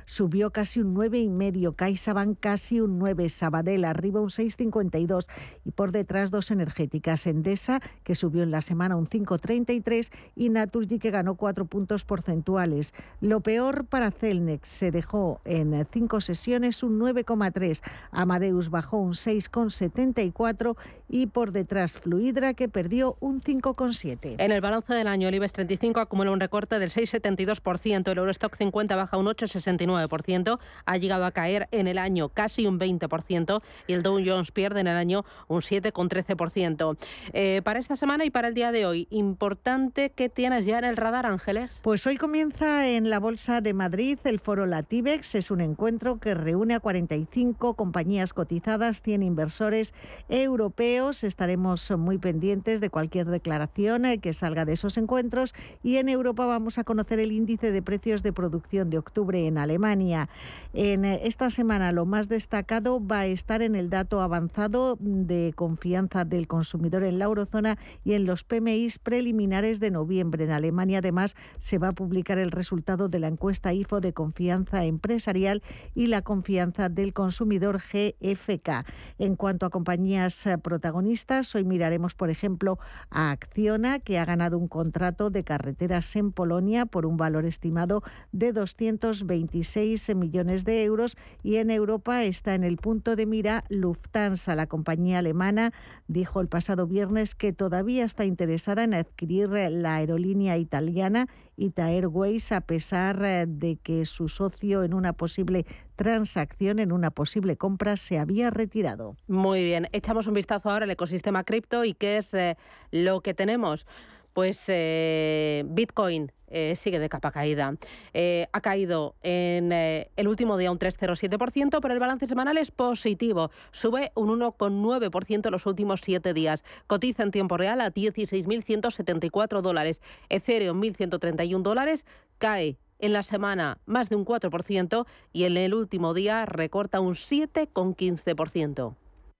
[0.05, 5.27] subió casi un 9,5, CaixaBank casi un 9, Sabadell arriba un 6,52
[5.63, 10.99] y por detrás dos energéticas, Endesa que subió en la semana un 5,33 y Naturgy
[10.99, 12.93] que ganó cuatro puntos porcentuales.
[13.21, 17.81] Lo peor para Celnex se dejó dejó en cinco sesiones un 9,3.
[18.11, 20.77] Amadeus bajó un 6,74
[21.09, 24.35] y por detrás Fluidra que perdió un 5,7.
[24.37, 28.55] En el balance del año el IBEX 35 acumula un recorte del 6,72%, el Eurostock
[28.55, 33.93] 50 baja un 8,69%, ha llegado a caer en el año casi un 20% y
[33.93, 36.97] el Dow Jones pierde en el año un 7,13%.
[37.33, 40.85] Eh, para esta semana y para el día de hoy, importante que tienes ya en
[40.85, 41.81] el radar, Ángeles.
[41.83, 46.19] Pues hoy comienza en la Bolsa de Madrid el foro latino IBEX es un encuentro
[46.19, 49.93] que reúne a 45 compañías cotizadas, 100 inversores
[50.29, 51.23] europeos.
[51.23, 55.53] Estaremos muy pendientes de cualquier declaración eh, que salga de esos encuentros
[55.83, 59.57] y en Europa vamos a conocer el índice de precios de producción de octubre en
[59.57, 60.29] Alemania.
[60.73, 65.53] En eh, esta semana lo más destacado va a estar en el dato avanzado de
[65.55, 70.45] confianza del consumidor en la eurozona y en los PMIs preliminares de noviembre.
[70.45, 74.85] En Alemania además se va a publicar el resultado de la encuesta IFO de confianza
[74.85, 75.61] empresarial
[75.95, 78.85] y la confianza del consumidor GFK.
[79.19, 82.79] En cuanto a compañías eh, protagonistas, hoy miraremos, por ejemplo,
[83.09, 88.01] a Acciona, que ha ganado un contrato de carreteras en Polonia por un valor estimado
[88.31, 94.55] de 226 millones de euros y en Europa está en el punto de mira Lufthansa.
[94.55, 95.73] La compañía alemana
[96.07, 102.51] dijo el pasado viernes que todavía está interesada en adquirir la aerolínea italiana Ita Airways
[102.51, 107.95] a pesar eh, de que su socio en una posible transacción, en una posible compra,
[107.97, 109.15] se había retirado.
[109.27, 112.57] Muy bien, echamos un vistazo ahora al ecosistema cripto y qué es eh,
[112.91, 113.85] lo que tenemos.
[114.33, 117.75] Pues eh, Bitcoin eh, sigue de capa caída.
[118.13, 123.51] Eh, ha caído en el último día un 3,07%, pero el balance semanal es positivo.
[123.71, 126.63] Sube un 1,9% en los últimos siete días.
[126.87, 130.01] Cotiza en tiempo real a 16.174 dólares.
[130.29, 132.05] Ethereum 1.131 dólares.
[132.37, 137.15] Cae en la semana más de un 4% y en el último día recorta un
[137.15, 138.95] 7,15%.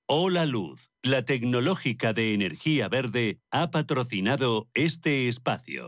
[0.05, 5.87] Hola Luz, la tecnológica de energía verde, ha patrocinado este espacio.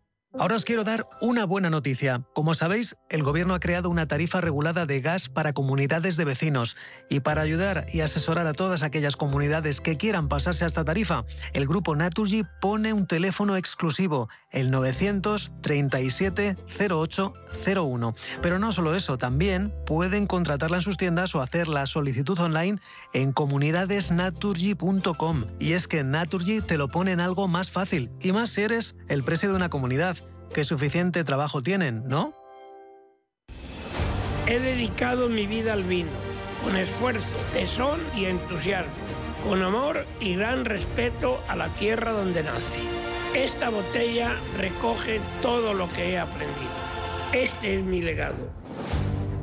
[0.39, 2.23] Ahora os quiero dar una buena noticia.
[2.33, 6.77] Como sabéis, el gobierno ha creado una tarifa regulada de gas para comunidades de vecinos.
[7.09, 11.25] Y para ayudar y asesorar a todas aquellas comunidades que quieran pasarse a esta tarifa,
[11.51, 18.15] el grupo Naturgy pone un teléfono exclusivo, el 937 0801.
[18.41, 22.79] Pero no solo eso, también pueden contratarla en sus tiendas o hacer la solicitud online
[23.11, 25.45] en comunidadesnaturgy.com.
[25.59, 28.95] Y es que Naturgy te lo pone en algo más fácil, y más si eres
[29.09, 30.20] el precio de una comunidad
[30.53, 32.33] que suficiente trabajo tienen, ¿no?
[34.47, 36.09] He dedicado mi vida al vino,
[36.63, 38.91] con esfuerzo, tesón y entusiasmo,
[39.47, 42.87] con amor y gran respeto a la tierra donde nací.
[43.33, 46.69] Esta botella recoge todo lo que he aprendido
[47.31, 48.51] Este es mi legado.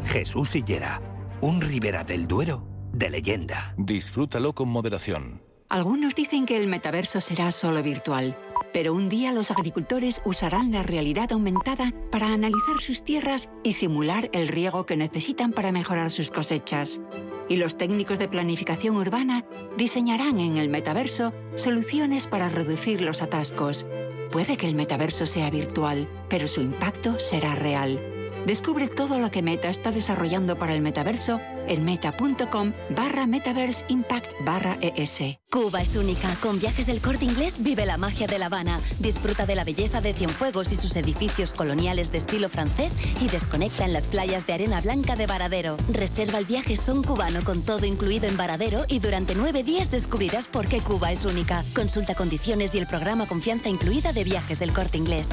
[0.04, 1.00] Jesús Sillera,
[1.40, 3.74] un Ribera del Duero de leyenda.
[3.76, 5.42] Disfrútalo con moderación.
[5.68, 8.36] Algunos dicen que el metaverso será solo virtual,
[8.72, 14.28] pero un día los agricultores usarán la realidad aumentada para analizar sus tierras y simular
[14.32, 17.00] el riego que necesitan para mejorar sus cosechas.
[17.48, 19.44] Y los técnicos de planificación urbana
[19.76, 23.86] diseñarán en el metaverso soluciones para reducir los atascos.
[24.30, 28.17] Puede que el metaverso sea virtual, pero su impacto será real.
[28.48, 34.26] Descubre todo lo que Meta está desarrollando para el metaverso en meta.com barra metaverse impact
[34.42, 35.36] barra ES.
[35.50, 36.34] Cuba es única.
[36.40, 38.80] Con viajes del corte inglés vive la magia de La Habana.
[39.00, 43.84] Disfruta de la belleza de Cienfuegos y sus edificios coloniales de estilo francés y desconecta
[43.84, 45.76] en las playas de arena blanca de Varadero.
[45.92, 50.46] Reserva el viaje son cubano con todo incluido en Varadero y durante nueve días descubrirás
[50.46, 51.64] por qué Cuba es única.
[51.74, 55.32] Consulta condiciones y el programa Confianza incluida de viajes del corte inglés.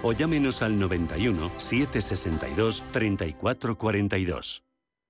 [0.03, 4.63] o llámenos al 91 762 3442.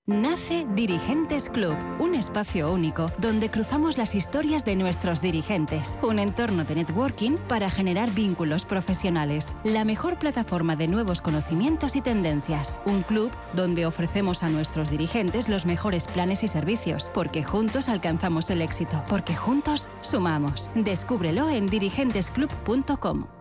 [0.08, 6.64] Nace Dirigentes Club, un espacio único donde cruzamos las historias de nuestros dirigentes, un entorno
[6.64, 13.04] de networking para generar vínculos profesionales, la mejor plataforma de nuevos conocimientos y tendencias, un
[13.04, 18.64] club donde ofrecemos a nuestros dirigentes los mejores planes y servicios, porque juntos alcanzamos el
[18.64, 20.72] éxito, porque juntos sumamos.
[20.74, 23.41] Descúbrelo en dirigentesclub.com.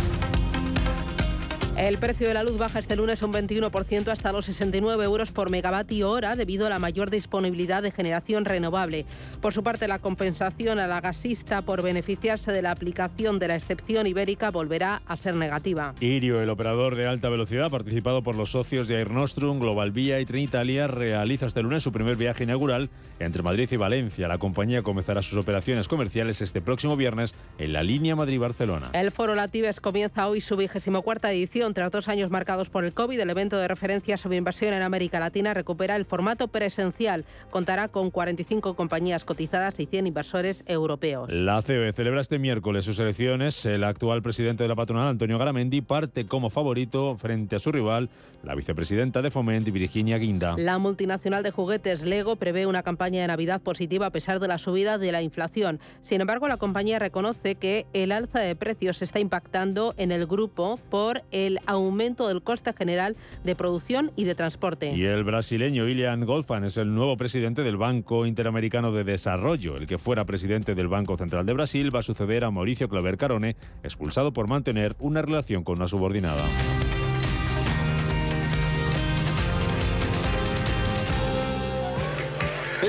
[1.81, 5.49] El precio de la luz baja este lunes un 21% hasta los 69 euros por
[5.49, 9.07] megavatio hora debido a la mayor disponibilidad de generación renovable.
[9.41, 13.55] Por su parte, la compensación a la gasista por beneficiarse de la aplicación de la
[13.55, 15.95] excepción ibérica volverá a ser negativa.
[15.99, 20.19] Irio, el operador de alta velocidad participado por los socios de Air Nostrum, Global Vía
[20.19, 24.27] y Trenitalia, realiza este lunes su primer viaje inaugural entre Madrid y Valencia.
[24.27, 28.91] La compañía comenzará sus operaciones comerciales este próximo viernes en la línea Madrid-Barcelona.
[28.93, 32.93] El Foro Latives comienza hoy su vigésimo cuarta edición tras dos años marcados por el
[32.93, 37.25] COVID, el evento de referencia sobre inversión en América Latina recupera el formato presencial.
[37.49, 41.29] Contará con 45 compañías cotizadas y 100 inversores europeos.
[41.31, 43.65] La COE celebra este miércoles sus elecciones.
[43.65, 48.09] El actual presidente de la patronal, Antonio Garamendi, parte como favorito frente a su rival,
[48.43, 50.55] la vicepresidenta de Foment, Virginia Guinda.
[50.57, 54.57] La multinacional de juguetes Lego prevé una campaña de Navidad positiva a pesar de la
[54.57, 55.79] subida de la inflación.
[56.01, 60.79] Sin embargo, la compañía reconoce que el alza de precios está impactando en el grupo
[60.89, 64.93] por el aumento del coste general de producción y de transporte.
[64.95, 69.77] Y el brasileño Ilian Golfan es el nuevo presidente del Banco Interamericano de Desarrollo.
[69.77, 73.17] El que fuera presidente del Banco Central de Brasil va a suceder a Mauricio Claver
[73.17, 76.43] Carone, expulsado por mantener una relación con una subordinada.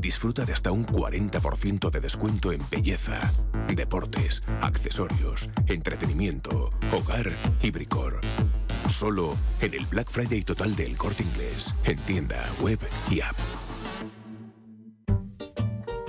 [0.00, 3.20] Disfruta de hasta un 40% de descuento en belleza,
[3.74, 8.20] deportes, accesorios, entretenimiento, hogar y bricor.
[8.88, 12.78] Solo en el Black Friday total del Corte Inglés, en tienda, web
[13.10, 13.36] y app.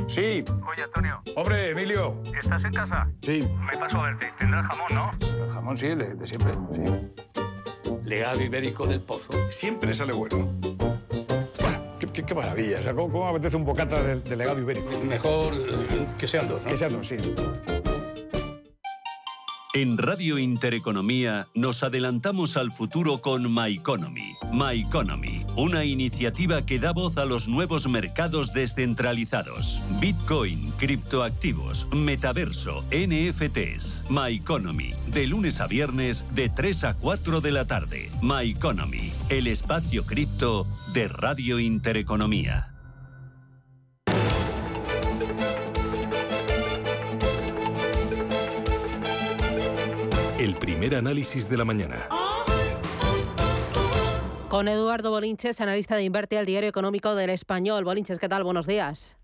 [0.08, 0.44] Sí.
[0.70, 1.22] Oye, Antonio.
[1.36, 2.22] Hombre, Emilio.
[2.40, 3.10] ¿Estás en casa?
[3.22, 3.48] Sí.
[3.70, 4.32] Me paso a verte.
[4.40, 4.88] Tendrás jamón,
[5.20, 5.44] ¿no?
[5.44, 7.42] El jamón sí, de, de siempre, sí.
[8.06, 9.32] Legado ibérico del pozo.
[9.50, 10.50] Siempre sale bueno.
[12.26, 12.80] Qué, maravilla.
[12.80, 14.90] O sea, ¿cómo, cómo me apetece un bocata de, de legado ibérico?
[15.04, 16.70] Mejor eh, que sean dos, ¿no?
[16.70, 17.18] Que sean dos, sí.
[19.74, 24.34] En Radio Intereconomía nos adelantamos al futuro con My Economy.
[24.52, 30.00] My Economy, una iniciativa que da voz a los nuevos mercados descentralizados.
[30.02, 34.06] Bitcoin, criptoactivos, metaverso, NFTs.
[34.10, 38.10] My Economy, de lunes a viernes de 3 a 4 de la tarde.
[38.24, 40.66] My Economy, el espacio cripto
[40.98, 42.74] de Radio Intereconomía.
[50.40, 52.08] El primer análisis de la mañana.
[54.50, 57.84] Con Eduardo Bolinches, analista de Inverte al Diario Económico del Español.
[57.84, 58.44] Bolinches, ¿qué tal?
[58.44, 59.18] Buenos días.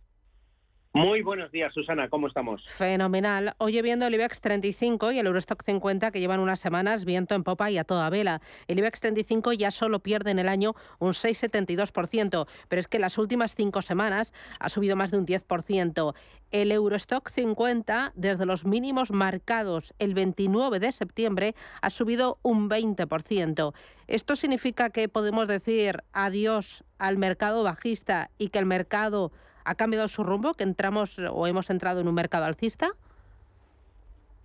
[0.95, 2.63] Muy buenos días, Susana, ¿cómo estamos?
[2.67, 3.55] Fenomenal.
[3.57, 7.43] Oye, viendo el IBEX 35 y el Eurostock 50 que llevan unas semanas viento en
[7.43, 8.41] popa y a toda vela.
[8.67, 13.17] El IBEX 35 ya solo pierde en el año un 6,72%, pero es que las
[13.17, 16.13] últimas cinco semanas ha subido más de un 10%.
[16.51, 23.73] El Eurostock 50, desde los mínimos marcados el 29 de septiembre, ha subido un 20%.
[24.05, 29.31] ¿Esto significa que podemos decir adiós al mercado bajista y que el mercado
[29.65, 32.91] ha cambiado su rumbo, que entramos o hemos entrado en un mercado alcista?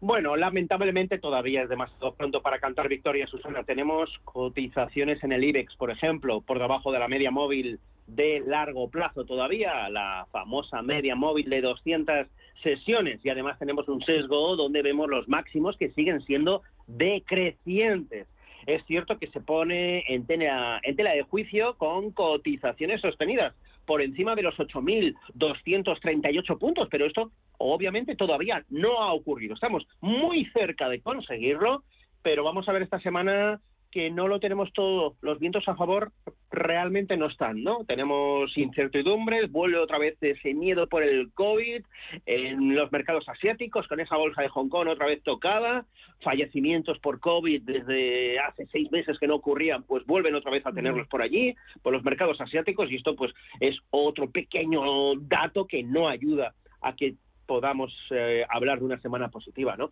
[0.01, 3.65] Bueno, lamentablemente todavía es demasiado pronto para cantar victoria, Susana.
[3.65, 8.89] Tenemos cotizaciones en el IBEX, por ejemplo, por debajo de la media móvil de largo
[8.89, 12.29] plazo todavía, la famosa media móvil de 200
[12.63, 13.21] sesiones.
[13.25, 18.29] Y además tenemos un sesgo donde vemos los máximos que siguen siendo decrecientes.
[18.67, 23.55] Es cierto que se pone en tela, en tela de juicio con cotizaciones sostenidas
[23.89, 29.55] por encima de los 8.238 puntos, pero esto obviamente todavía no ha ocurrido.
[29.55, 31.85] Estamos muy cerca de conseguirlo,
[32.23, 33.63] pero vamos a ver esta semana
[33.99, 36.13] que no lo tenemos todo, los vientos a favor
[36.53, 37.85] realmente no están, ¿no?
[37.85, 41.83] Tenemos incertidumbres, vuelve otra vez ese miedo por el COVID
[42.25, 45.85] en los mercados asiáticos, con esa bolsa de Hong Kong otra vez tocada,
[46.23, 50.71] fallecimientos por COVID desde hace seis meses que no ocurrían, pues vuelven otra vez a
[50.71, 55.83] tenerlos por allí, por los mercados asiáticos, y esto pues es otro pequeño dato que
[55.83, 59.91] no ayuda a que podamos eh, hablar de una semana positiva, ¿no?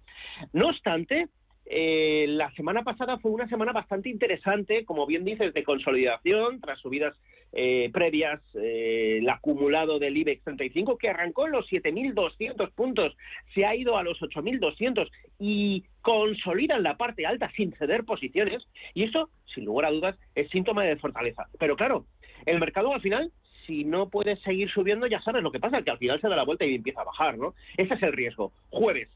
[0.52, 1.26] No obstante,
[1.68, 6.78] eh, la semana pasada fue una semana bastante interesante, como bien dices, de consolidación tras
[6.78, 7.16] subidas
[7.52, 13.16] eh, previas, eh, el acumulado del IBEX 35 que arrancó en los 7.200 puntos,
[13.54, 15.10] se ha ido a los 8.200
[15.40, 18.62] y consolida en la parte alta sin ceder posiciones
[18.94, 21.46] y eso, sin lugar a dudas, es síntoma de fortaleza.
[21.58, 22.06] Pero claro,
[22.44, 23.32] el mercado al final
[23.66, 26.36] si no puede seguir subiendo, ya sabes lo que pasa, que al final se da
[26.36, 27.54] la vuelta y empieza a bajar, ¿no?
[27.76, 28.52] Ese es el riesgo.
[28.70, 29.08] Jueves,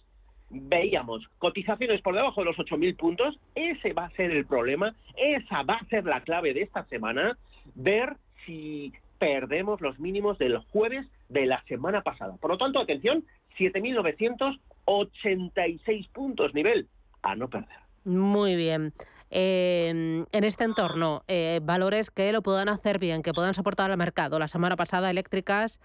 [0.50, 5.62] veíamos cotizaciones por debajo de los 8.000 puntos, ese va a ser el problema, esa
[5.62, 7.38] va a ser la clave de esta semana,
[7.74, 12.36] ver si perdemos los mínimos del jueves de la semana pasada.
[12.40, 13.24] Por lo tanto, atención,
[13.58, 16.88] 7.986 puntos nivel
[17.22, 17.78] a no perder.
[18.04, 18.92] Muy bien.
[19.30, 23.96] Eh, en este entorno, eh, valores que lo puedan hacer bien, que puedan soportar al
[23.96, 24.40] mercado.
[24.40, 25.80] La semana pasada, eléctricas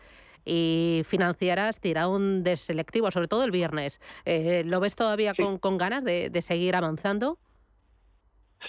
[0.46, 4.00] y financieras tiraron de selectivo, sobre todo el viernes.
[4.26, 7.38] Eh, ¿Lo ves todavía con, con, ganas de, de, seguir avanzando?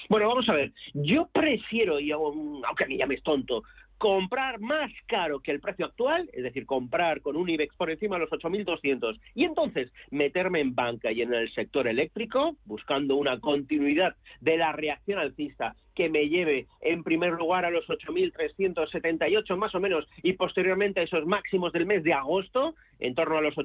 [0.09, 0.73] Bueno, vamos a ver.
[0.95, 3.63] Yo prefiero, y aunque me llames tonto,
[3.99, 8.17] comprar más caro que el precio actual, es decir, comprar con un IBEX por encima
[8.17, 13.41] de los 8.200 y entonces meterme en banca y en el sector eléctrico, buscando una
[13.41, 19.75] continuidad de la reacción alcista que me lleve en primer lugar a los 8.378 más
[19.75, 23.57] o menos y posteriormente a esos máximos del mes de agosto, en torno a los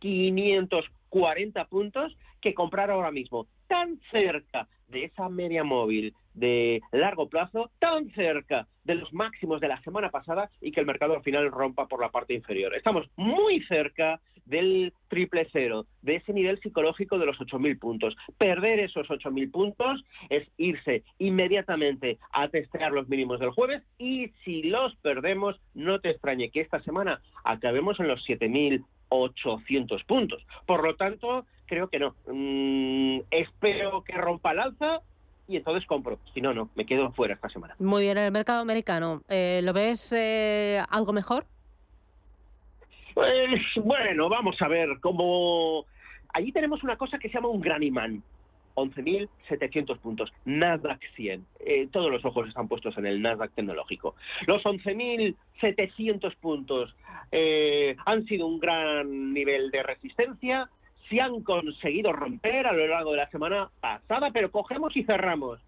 [0.00, 7.70] 8.540 puntos, que comprar ahora mismo tan cerca de esa media móvil de largo plazo,
[7.78, 11.50] tan cerca de los máximos de la semana pasada y que el mercado al final
[11.50, 12.74] rompa por la parte inferior.
[12.74, 18.16] Estamos muy cerca del triple cero, de ese nivel psicológico de los 8.000 puntos.
[18.36, 24.64] Perder esos 8.000 puntos es irse inmediatamente a testear los mínimos del jueves y si
[24.64, 30.42] los perdemos, no te extrañe que esta semana acabemos en los 7.000 800 puntos.
[30.66, 32.14] Por lo tanto, creo que no.
[32.26, 35.00] Mm, espero que rompa el alza
[35.46, 36.18] y entonces compro.
[36.32, 37.74] Si no, no, me quedo fuera esta semana.
[37.78, 41.44] Muy bien, el mercado americano, eh, ¿lo ves eh, algo mejor?
[43.14, 45.84] Pues bueno, vamos a ver cómo...
[46.32, 48.22] Allí tenemos una cosa que se llama un gran imán.
[48.74, 50.32] 11.700 puntos.
[50.44, 51.44] Nasdaq 100.
[51.60, 54.14] Eh, todos los ojos están puestos en el Nasdaq tecnológico.
[54.46, 56.94] Los 11.700 puntos
[57.32, 60.68] eh, han sido un gran nivel de resistencia.
[61.08, 65.60] Se han conseguido romper a lo largo de la semana pasada, pero cogemos y cerramos.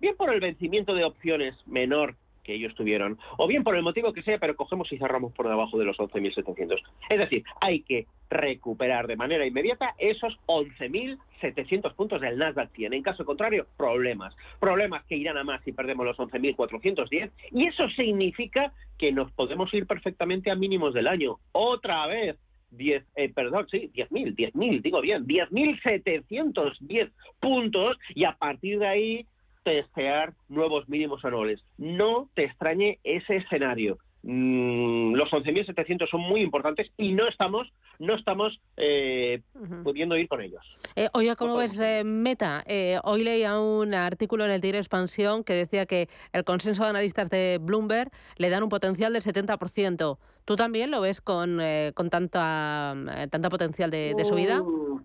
[0.00, 4.12] Bien por el vencimiento de opciones menor que ellos tuvieron, o bien por el motivo
[4.12, 6.80] que sea, pero cogemos y cerramos por debajo de los 11.700.
[7.08, 12.94] Es decir, hay que recuperar de manera inmediata esos 11.700 puntos del Nasdaq 100.
[12.94, 14.34] En caso contrario, problemas.
[14.58, 19.72] Problemas que irán a más si perdemos los 11.410 y eso significa que nos podemos
[19.74, 21.38] ir perfectamente a mínimos del año.
[21.52, 22.36] Otra vez,
[22.70, 27.10] 10, eh, perdón, sí, 10.000, 10.000, digo bien, 10.710
[27.40, 29.26] puntos y a partir de ahí
[29.62, 31.62] testear nuevos mínimos anuales.
[31.78, 33.98] No te extrañe ese escenario.
[34.22, 39.42] Mm, los 11.700 son muy importantes y no estamos no estamos eh,
[39.84, 40.62] pudiendo ir con ellos.
[40.96, 42.64] Eh, oye, ¿cómo ves eh, Meta?
[42.66, 46.90] Eh, hoy leía un artículo en el Diario Expansión que decía que el consenso de
[46.90, 50.18] analistas de Bloomberg le dan un potencial del 70%.
[50.46, 51.60] ¿Tú también lo ves con,
[51.94, 52.96] con tanta,
[53.30, 54.62] tanta potencial de, de subida?
[54.62, 55.04] Mm,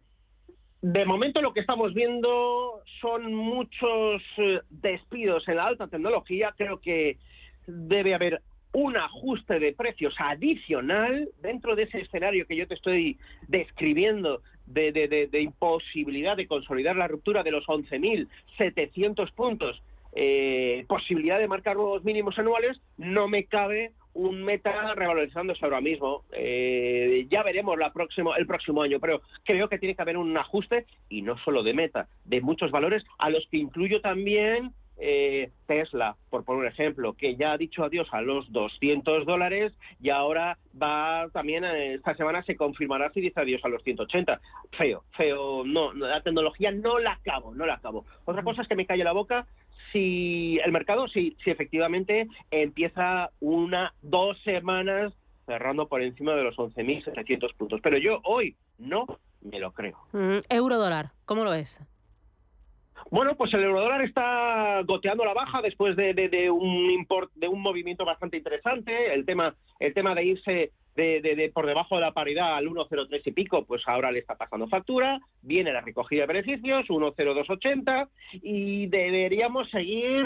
[0.86, 6.54] de momento lo que estamos viendo son muchos eh, despidos en la alta tecnología.
[6.56, 7.18] Creo que
[7.66, 13.18] debe haber un ajuste de precios adicional dentro de ese escenario que yo te estoy
[13.48, 19.82] describiendo de, imposibilidad de consolidar la ruptura de los 11.700 puntos,
[20.14, 26.24] eh, posibilidad de marcar nuevos mínimos anuales, no me cabe un meta revalorizándose ahora mismo.
[26.32, 30.36] Eh, ya veremos la próximo, el próximo año, pero creo que tiene que haber un
[30.38, 35.52] ajuste, y no solo de meta, de muchos valores, a los que incluyo también eh,
[35.68, 40.10] Tesla, por poner un ejemplo, que ya ha dicho adiós a los 200 dólares y
[40.10, 44.40] ahora va también, eh, esta semana se confirmará si dice adiós a los 180.
[44.78, 48.06] Feo, feo, no, la tecnología no la acabo, no la acabo.
[48.24, 49.46] Otra cosa es que me calle la boca
[49.96, 55.14] si el mercado, si, si efectivamente empieza una, dos semanas
[55.46, 57.80] cerrando por encima de los 11.700 puntos.
[57.82, 59.06] Pero yo hoy no
[59.42, 59.98] me lo creo.
[60.12, 61.80] Mm, euro dólar, ¿cómo lo es?
[63.10, 67.62] Bueno, pues el eurodólar está goteando la baja después de, de, un import, de un
[67.62, 69.14] movimiento bastante interesante.
[69.14, 73.32] El tema, el tema de irse de, por debajo de la paridad al 1,03 y
[73.32, 78.10] pico, pues ahora le está pasando factura, viene la recogida de beneficios, 1,0280
[78.42, 80.26] y deberíamos seguir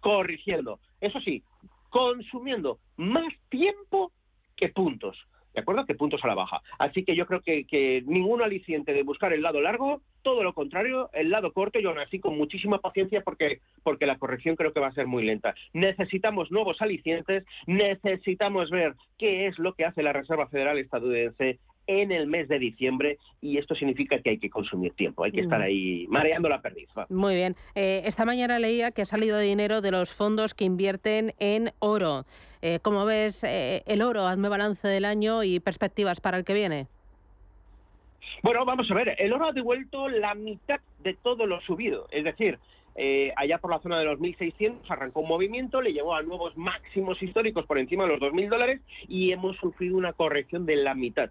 [0.00, 0.78] corrigiendo.
[1.00, 1.42] Eso sí,
[1.88, 4.12] consumiendo más tiempo
[4.56, 5.16] que puntos.
[5.54, 5.84] ¿De acuerdo?
[5.84, 6.62] Que puntos a la baja.
[6.78, 10.54] Así que yo creo que, que ningún aliciente de buscar el lado largo, todo lo
[10.54, 14.72] contrario, el lado corto, y aún así con muchísima paciencia porque, porque la corrección creo
[14.72, 15.54] que va a ser muy lenta.
[15.72, 22.12] Necesitamos nuevos alicientes, necesitamos ver qué es lo que hace la Reserva Federal estadounidense en
[22.12, 25.58] el mes de diciembre y esto significa que hay que consumir tiempo, hay que estar
[25.58, 25.62] mm.
[25.62, 26.88] ahí mareando la perdiz.
[27.08, 27.56] Muy bien.
[27.74, 32.24] Eh, esta mañana leía que ha salido dinero de los fondos que invierten en oro.
[32.62, 34.26] Eh, ¿Cómo ves eh, el oro?
[34.26, 36.86] Hazme balance del año y perspectivas para el que viene.
[38.42, 42.24] Bueno, vamos a ver, el oro ha devuelto la mitad de todo lo subido, es
[42.24, 42.58] decir,
[42.96, 46.56] eh, allá por la zona de los 1.600 arrancó un movimiento, le llevó a nuevos
[46.56, 50.94] máximos históricos por encima de los 2.000 dólares y hemos sufrido una corrección de la
[50.94, 51.30] mitad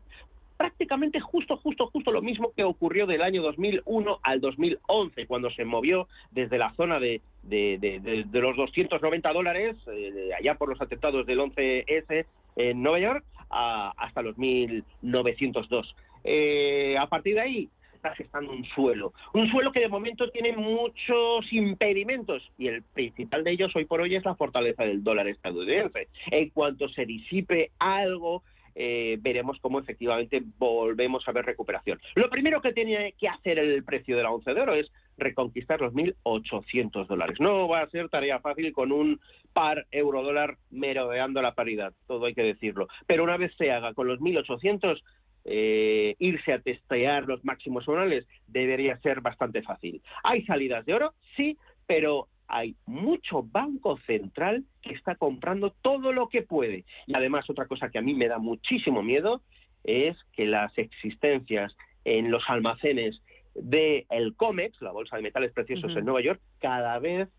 [0.59, 5.63] prácticamente justo, justo, justo lo mismo que ocurrió del año 2001 al 2011, cuando se
[5.63, 11.39] movió desde la zona de, de, los 290 dólares, eh, allá por los atentados del
[11.39, 12.25] 11S
[12.57, 15.95] en Nueva York, hasta los 1902.
[16.25, 19.13] Eh, a partir de ahí, está gestando un suelo.
[19.33, 24.01] Un suelo que de momento tiene muchos impedimentos y el principal de ellos hoy por
[24.01, 26.09] hoy es la fortaleza del dólar estadounidense.
[26.31, 28.43] En cuanto se disipe algo
[28.81, 31.99] eh, veremos cómo efectivamente volvemos a ver recuperación.
[32.15, 35.81] Lo primero que tiene que hacer el precio de la once de oro es reconquistar
[35.81, 37.41] los 1.800 dólares.
[37.41, 39.19] No va a ser tarea fácil con un
[39.51, 42.87] par euro-dólar merodeando la paridad, todo hay que decirlo.
[43.05, 45.01] Pero una vez se haga con los 1.800,
[45.43, 50.01] eh, irse a testear los máximos anuales debería ser bastante fácil.
[50.23, 51.15] ¿Hay salidas de oro?
[51.35, 56.85] Sí, pero hay mucho banco central que está comprando todo lo que puede.
[57.05, 59.41] Y además otra cosa que a mí me da muchísimo miedo
[59.83, 63.21] es que las existencias en los almacenes
[63.55, 67.29] del el COMEX, la Bolsa de Metales Preciosos en Nueva York, cada vez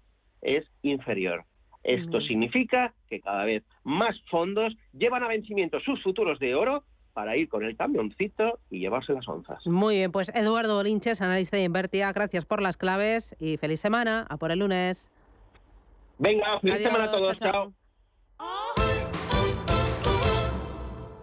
[0.43, 1.45] es inferior.
[1.83, 7.37] Esto significa que cada vez más fondos llevan a vencimiento sus futuros de oro para
[7.37, 9.67] ir con el camioncito y llevarse las onzas.
[9.67, 14.27] Muy bien, pues Eduardo Bolinches, analista de Invertia, gracias por las claves y feliz semana.
[14.29, 15.11] A por el lunes.
[16.19, 17.37] Venga, feliz Adiós, semana a todos.
[17.39, 17.73] chao,
[18.39, 18.90] chao.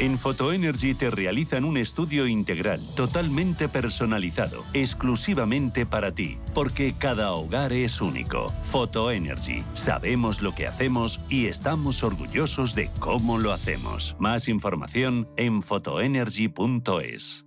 [0.00, 7.74] En Photoenergy te realizan un estudio integral, totalmente personalizado, exclusivamente para ti, porque cada hogar
[7.74, 8.50] es único.
[8.62, 9.62] Photoenergy.
[9.74, 14.16] Sabemos lo que hacemos y estamos orgullosos de cómo lo hacemos.
[14.18, 17.44] Más información en photoenergy.es.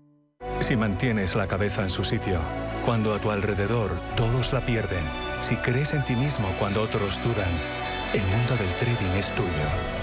[0.59, 2.39] Si mantienes la cabeza en su sitio,
[2.85, 5.03] cuando a tu alrededor todos la pierden,
[5.41, 7.49] si crees en ti mismo cuando otros dudan,
[8.13, 10.02] el mundo del trading es tuyo.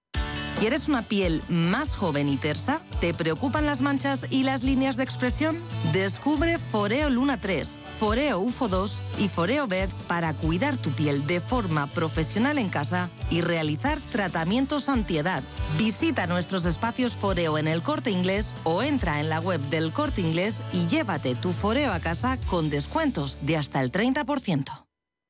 [0.61, 2.81] ¿Quieres una piel más joven y tersa?
[2.99, 5.57] ¿Te preocupan las manchas y las líneas de expresión?
[5.91, 11.39] Descubre Foreo Luna 3, Foreo UFO 2 y Foreo Ver para cuidar tu piel de
[11.39, 15.41] forma profesional en casa y realizar tratamientos antiedad.
[15.79, 20.21] Visita nuestros espacios Foreo en el Corte Inglés o entra en la web del Corte
[20.21, 24.80] Inglés y llévate tu Foreo a casa con descuentos de hasta el 30%.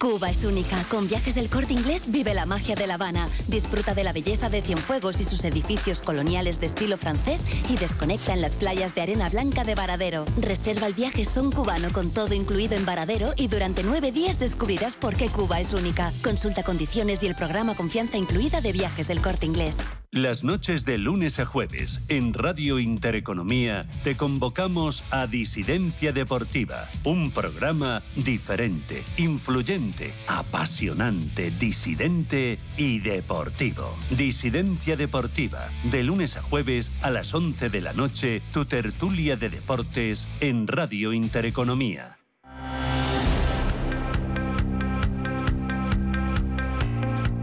[0.00, 0.80] Cuba es única.
[0.84, 3.28] Con viajes del corte inglés vive la magia de La Habana.
[3.48, 8.32] Disfruta de la belleza de Cienfuegos y sus edificios coloniales de estilo francés y desconecta
[8.32, 10.24] en las playas de arena blanca de Varadero.
[10.40, 14.94] Reserva el viaje son cubano con todo incluido en Varadero y durante nueve días descubrirás
[14.94, 16.12] por qué Cuba es única.
[16.22, 19.78] Consulta condiciones y el programa Confianza incluida de viajes del corte inglés.
[20.10, 27.30] Las noches de lunes a jueves en Radio Intereconomía te convocamos a Disidencia Deportiva, un
[27.30, 29.87] programa diferente, influyente,
[30.26, 33.96] apasionante, disidente y deportivo.
[34.10, 39.48] Disidencia Deportiva, de lunes a jueves a las 11 de la noche, tu tertulia de
[39.48, 42.18] deportes en Radio Intereconomía.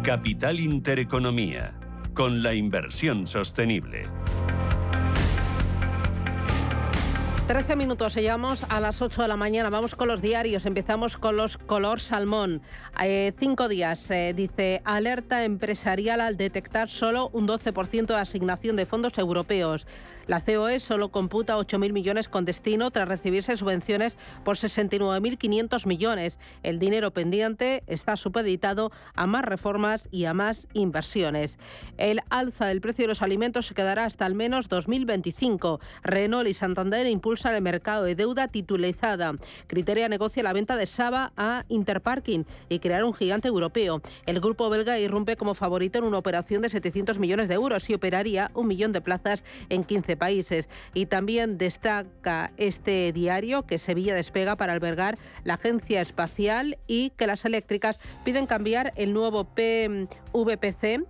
[0.04, 1.80] Capital Intereconomía,
[2.14, 4.08] con la inversión sostenible.
[7.48, 9.70] 13 minutos, llegamos a las 8 de la mañana.
[9.70, 10.66] Vamos con los diarios.
[10.66, 12.64] Empezamos con los color salmón.
[13.00, 18.88] Eh, cinco días, eh, dice, alerta empresarial al detectar solo un 12% de asignación de
[18.88, 19.86] fondos europeos.
[20.28, 26.40] La COE solo computa 8.000 millones con destino tras recibirse subvenciones por 69.500 millones.
[26.64, 31.60] El dinero pendiente está supeditado a más reformas y a más inversiones.
[31.98, 35.80] El alza del precio de los alimentos se quedará hasta al menos 2025.
[36.02, 39.34] Renault y Santander impulsan el mercado de deuda titulizada.
[39.68, 44.02] Criteria negocia la venta de Saba a Interparking y crear un gigante europeo.
[44.26, 47.94] El grupo belga irrumpe como favorito en una operación de 700 millones de euros y
[47.94, 50.70] operaría un millón de plazas en 15 países.
[50.94, 57.28] Y también destaca este diario que Sevilla despega para albergar la agencia espacial y que
[57.28, 61.06] las eléctricas piden cambiar el nuevo PVPC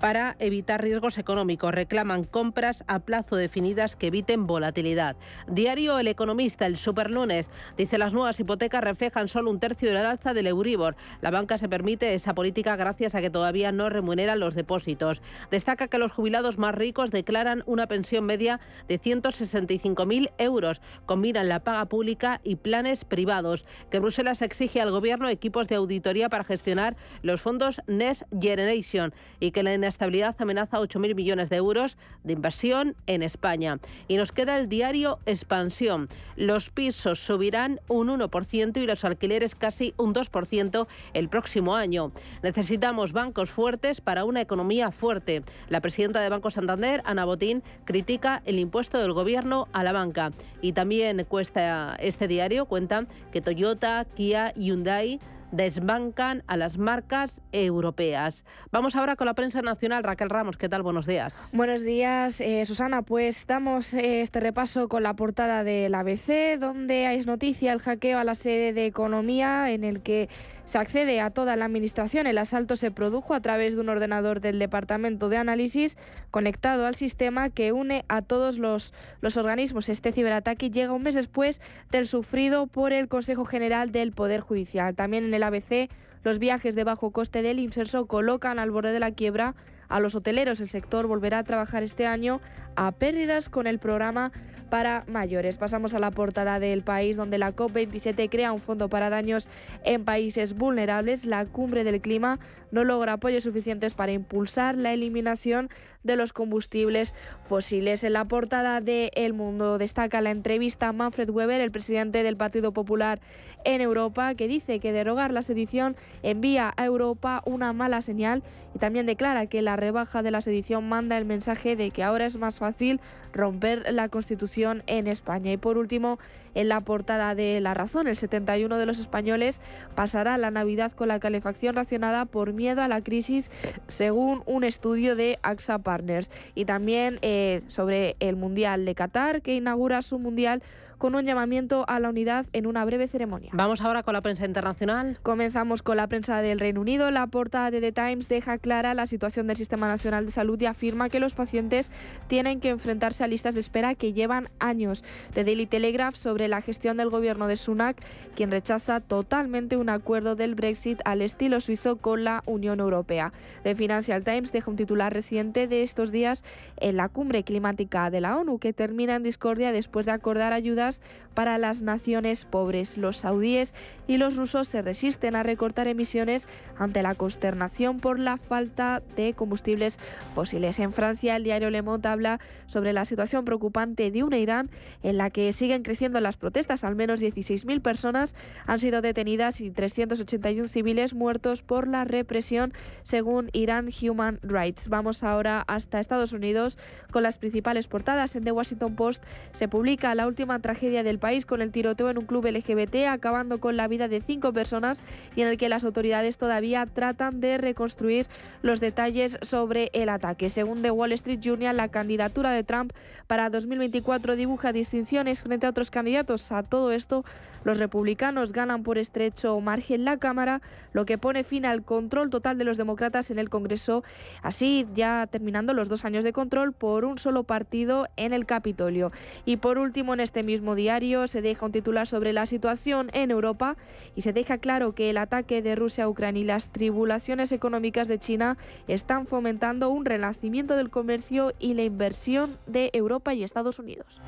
[0.00, 1.72] para evitar riesgos económicos.
[1.72, 5.16] Reclaman compras a plazo definidas que eviten volatilidad.
[5.48, 10.34] Diario El Economista, el superlunes, dice las nuevas hipotecas reflejan solo un tercio del alza
[10.34, 10.96] del Euribor.
[11.20, 15.22] La banca se permite esa política gracias a que todavía no remuneran los depósitos.
[15.50, 20.80] Destaca que los jubilados más ricos declaran una pensión media de 165.000 euros.
[21.06, 23.66] Combinan la paga pública y planes privados.
[23.90, 29.50] Que Bruselas exige al gobierno equipos de auditoría para gestionar los fondos Next Generation y
[29.50, 33.78] que la inestabilidad amenaza 8.000 millones de euros de inversión en España.
[34.08, 36.08] Y nos queda el diario Expansión.
[36.34, 42.10] Los pisos subirán un 1% y los alquileres casi un 2% el próximo año.
[42.42, 45.44] Necesitamos bancos fuertes para una economía fuerte.
[45.68, 50.32] La presidenta de Banco Santander, Ana Botín, critica el impuesto del gobierno a la banca.
[50.60, 55.20] Y también cuesta este diario cuenta que Toyota, Kia Hyundai
[55.52, 58.44] desbancan a las marcas europeas.
[58.72, 60.04] Vamos ahora con la prensa nacional.
[60.04, 60.82] Raquel Ramos, ¿qué tal?
[60.82, 61.50] Buenos días.
[61.52, 63.02] Buenos días, eh, Susana.
[63.02, 68.18] Pues damos eh, este repaso con la portada del ABC, donde hay noticia el hackeo
[68.18, 70.28] a la sede de Economía, en el que
[70.66, 72.26] se accede a toda la administración.
[72.26, 75.96] El asalto se produjo a través de un ordenador del Departamento de Análisis
[76.30, 79.88] conectado al sistema que une a todos los, los organismos.
[79.88, 84.96] Este ciberataque llega un mes después del sufrido por el Consejo General del Poder Judicial.
[84.96, 85.88] También en el ABC,
[86.24, 89.54] los viajes de bajo coste del Inserso colocan al borde de la quiebra
[89.88, 90.60] a los hoteleros.
[90.60, 92.40] El sector volverá a trabajar este año
[92.74, 94.32] a pérdidas con el programa
[94.66, 95.56] para mayores.
[95.56, 99.48] Pasamos a la portada del país donde la COP27 crea un fondo para daños
[99.84, 101.24] en países vulnerables.
[101.24, 102.38] La cumbre del clima
[102.70, 105.70] no logra apoyos suficientes para impulsar la eliminación
[106.06, 108.04] de los combustibles fósiles.
[108.04, 112.36] En la portada de El Mundo destaca la entrevista a Manfred Weber, el presidente del
[112.36, 113.20] Partido Popular
[113.64, 118.42] en Europa, que dice que derogar la sedición envía a Europa una mala señal
[118.74, 122.26] y también declara que la rebaja de la sedición manda el mensaje de que ahora
[122.26, 123.00] es más fácil
[123.32, 125.52] romper la Constitución en España.
[125.52, 126.18] Y por último,
[126.56, 129.60] en la portada de La Razón, el 71 de los españoles
[129.94, 133.50] pasará la Navidad con la calefacción racionada por miedo a la crisis,
[133.88, 136.32] según un estudio de AXA Partners.
[136.54, 140.62] Y también eh, sobre el Mundial de Qatar, que inaugura su Mundial
[140.98, 143.50] con un llamamiento a la unidad en una breve ceremonia.
[143.52, 145.18] Vamos ahora con la prensa internacional.
[145.22, 147.10] Comenzamos con la prensa del Reino Unido.
[147.10, 150.66] La portada de The Times deja clara la situación del Sistema Nacional de Salud y
[150.66, 151.90] afirma que los pacientes
[152.28, 155.04] tienen que enfrentarse a listas de espera que llevan años.
[155.34, 157.96] The Daily Telegraph sobre la gestión del gobierno de Sunak,
[158.34, 163.32] quien rechaza totalmente un acuerdo del Brexit al estilo suizo con la Unión Europea.
[163.62, 166.44] The Financial Times deja un titular reciente de estos días
[166.78, 170.52] en la cumbre climática de la ONU que termina en discordia después de acordar
[170.86, 171.00] ayudas
[171.36, 172.96] para las naciones pobres.
[172.96, 173.74] Los saudíes
[174.08, 179.34] y los rusos se resisten a recortar emisiones ante la consternación por la falta de
[179.34, 179.98] combustibles
[180.34, 180.78] fósiles.
[180.80, 184.70] En Francia, el diario Le Monde habla sobre la situación preocupante de una Irán
[185.02, 186.84] en la que siguen creciendo las protestas.
[186.84, 188.34] Al menos 16.000 personas
[188.66, 192.72] han sido detenidas y 381 civiles muertos por la represión,
[193.02, 194.88] según Iran Human Rights.
[194.88, 196.78] Vamos ahora hasta Estados Unidos
[197.10, 198.36] con las principales portadas.
[198.36, 199.22] En The Washington Post
[199.52, 203.58] se publica la última tragedia del país con el tiroteo en un club LGBT, acabando
[203.58, 205.02] con la vida de cinco personas
[205.34, 208.26] y en el que las autoridades todavía tratan de reconstruir
[208.62, 210.50] los detalles sobre el ataque.
[210.50, 212.92] Según The Wall Street Journal, la candidatura de Trump
[213.26, 216.52] para 2024 dibuja distinciones frente a otros candidatos.
[216.52, 217.24] A todo esto,
[217.64, 220.62] los republicanos ganan por estrecho margen la Cámara,
[220.92, 224.04] lo que pone fin al control total de los demócratas en el Congreso,
[224.42, 229.10] así ya terminando los dos años de control por un solo partido en el Capitolio.
[229.44, 233.30] Y por último, en este mismo diario se deja un titular sobre la situación en
[233.30, 233.76] Europa
[234.14, 238.08] y se deja claro que el ataque de Rusia a Ucrania y las tribulaciones económicas
[238.08, 238.56] de China
[238.88, 244.20] están fomentando un renacimiento del comercio y la inversión de Europa y Estados Unidos.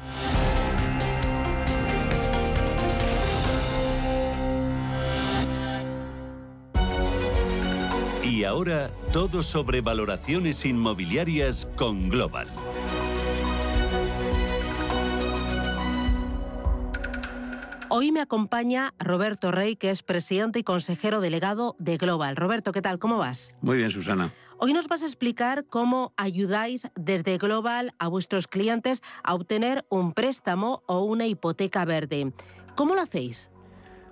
[8.24, 12.47] Y ahora todo sobre valoraciones inmobiliarias con Global.
[17.91, 22.36] Hoy me acompaña Roberto Rey, que es presidente y consejero delegado de Global.
[22.36, 22.99] Roberto, ¿qué tal?
[22.99, 23.57] ¿Cómo vas?
[23.62, 24.30] Muy bien, Susana.
[24.59, 30.12] Hoy nos vas a explicar cómo ayudáis desde Global a vuestros clientes a obtener un
[30.12, 32.30] préstamo o una hipoteca verde.
[32.74, 33.51] ¿Cómo lo hacéis?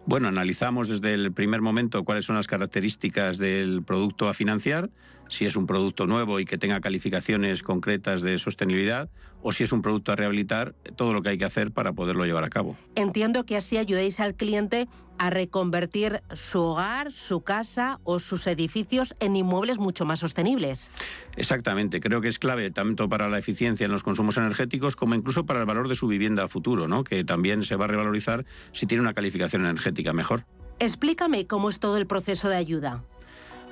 [0.06, 4.88] Bueno, analizamos desde el primer momento cuáles son las características del producto a financiar,
[5.28, 9.08] si es un producto nuevo y que tenga calificaciones concretas de sostenibilidad,
[9.42, 12.24] o si es un producto a rehabilitar, todo lo que hay que hacer para poderlo
[12.24, 12.76] llevar a cabo.
[12.94, 19.14] Entiendo que así ayudéis al cliente a reconvertir su hogar, su casa o sus edificios
[19.20, 20.90] en inmuebles mucho más sostenibles.
[21.36, 25.46] Exactamente, creo que es clave tanto para la eficiencia en los consumos energéticos como incluso
[25.46, 27.04] para el valor de su vivienda a futuro, ¿no?
[27.04, 30.44] que también se va a revalorizar si tiene una calificación energética mejor.
[30.78, 33.02] Explícame cómo es todo el proceso de ayuda.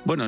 [0.07, 0.27] Bueno,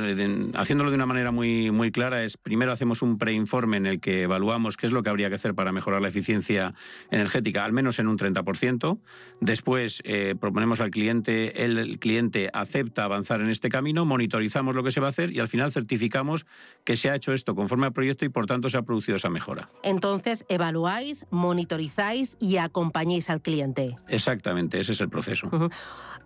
[0.55, 4.23] haciéndolo de una manera muy, muy clara, es primero hacemos un preinforme en el que
[4.23, 6.73] evaluamos qué es lo que habría que hacer para mejorar la eficiencia
[7.11, 8.99] energética, al menos en un 30%.
[9.43, 14.83] Después eh, proponemos al cliente, el, el cliente acepta avanzar en este camino, monitorizamos lo
[14.83, 16.47] que se va a hacer y al final certificamos
[16.85, 19.29] que se ha hecho esto conforme al proyecto y por tanto se ha producido esa
[19.29, 19.69] mejora.
[19.83, 23.95] Entonces, evaluáis, monitorizáis y acompañáis al cliente.
[24.09, 25.51] Exactamente, ese es el proceso.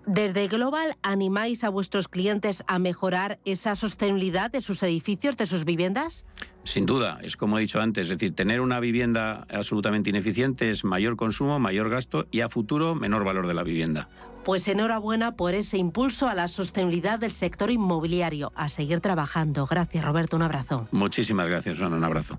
[0.06, 5.64] Desde Global, ¿animáis a vuestros clientes a mejorar esa sostenibilidad de sus edificios, de sus
[5.64, 6.24] viviendas?
[6.64, 10.84] Sin duda, es como he dicho antes, es decir, tener una vivienda absolutamente ineficiente es
[10.84, 14.08] mayor consumo, mayor gasto y a futuro menor valor de la vivienda.
[14.44, 18.52] Pues enhorabuena por ese impulso a la sostenibilidad del sector inmobiliario.
[18.54, 19.66] A seguir trabajando.
[19.66, 20.36] Gracias, Roberto.
[20.36, 20.88] Un abrazo.
[20.92, 22.38] Muchísimas gracias, Susana, un abrazo.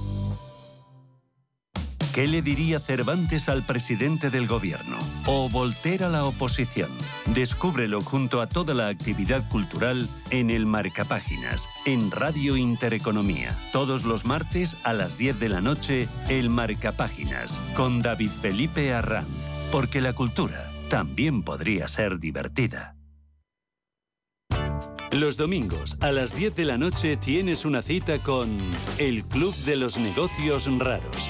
[2.13, 4.97] ¿Qué le diría Cervantes al presidente del gobierno?
[5.27, 6.89] ¿O Voltaire a la oposición?
[7.27, 13.57] Descúbrelo junto a toda la actividad cultural en el Marcapáginas, en Radio Intereconomía.
[13.71, 19.29] Todos los martes a las 10 de la noche, el Marcapáginas, con David Felipe Arranz.
[19.71, 22.97] Porque la cultura también podría ser divertida.
[25.13, 28.49] Los domingos a las 10 de la noche tienes una cita con
[28.97, 31.29] El Club de los Negocios Raros.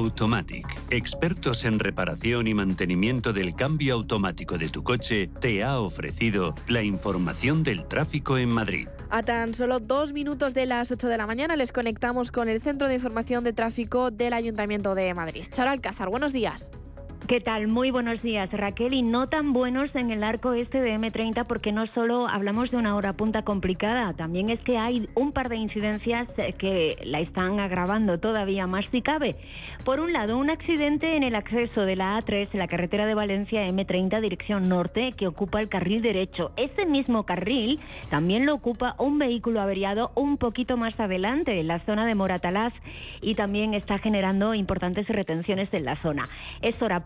[0.00, 6.54] Automatic, expertos en reparación y mantenimiento del cambio automático de tu coche, te ha ofrecido
[6.68, 8.88] la información del tráfico en Madrid.
[9.10, 12.62] A tan solo dos minutos de las 8 de la mañana les conectamos con el
[12.62, 15.44] Centro de Información de Tráfico del Ayuntamiento de Madrid.
[15.50, 16.70] Charo Alcázar, buenos días.
[17.28, 17.68] ¿Qué tal?
[17.68, 18.94] Muy buenos días, Raquel.
[18.94, 22.76] Y no tan buenos en el arco este de M30 porque no solo hablamos de
[22.76, 27.20] una hora punta complicada, también es que hay un par de incidencias eh, que la
[27.20, 29.36] están agravando todavía más si cabe.
[29.84, 33.14] Por un lado, un accidente en el acceso de la A3 en la carretera de
[33.14, 36.50] Valencia M30 dirección norte que ocupa el carril derecho.
[36.56, 41.80] Ese mismo carril también lo ocupa un vehículo averiado un poquito más adelante en la
[41.80, 42.72] zona de Moratalaz
[43.20, 46.24] y también está generando importantes retenciones en la zona.
[46.62, 47.04] Es hora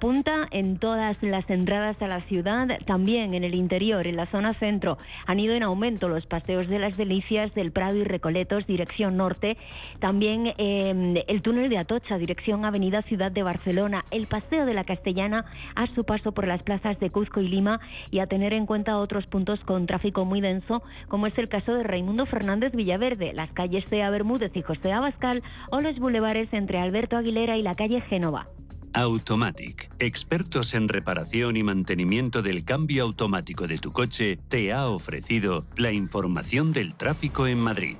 [0.50, 4.98] en todas las entradas a la ciudad, también en el interior, en la zona centro.
[5.26, 9.56] Han ido en aumento los paseos de las Delicias del Prado y Recoletos, dirección norte.
[10.00, 14.04] También eh, el túnel de Atocha, dirección Avenida Ciudad de Barcelona.
[14.10, 17.80] El paseo de la Castellana a su paso por las plazas de Cuzco y Lima
[18.10, 21.72] y a tener en cuenta otros puntos con tráfico muy denso, como es el caso
[21.72, 26.78] de Raimundo Fernández Villaverde, las calles Cea Bermúdez y José Abascal o los bulevares entre
[26.78, 28.48] Alberto Aguilera y la calle Génova.
[28.96, 35.66] Automatic, expertos en reparación y mantenimiento del cambio automático de tu coche, te ha ofrecido
[35.76, 37.96] la información del tráfico en Madrid.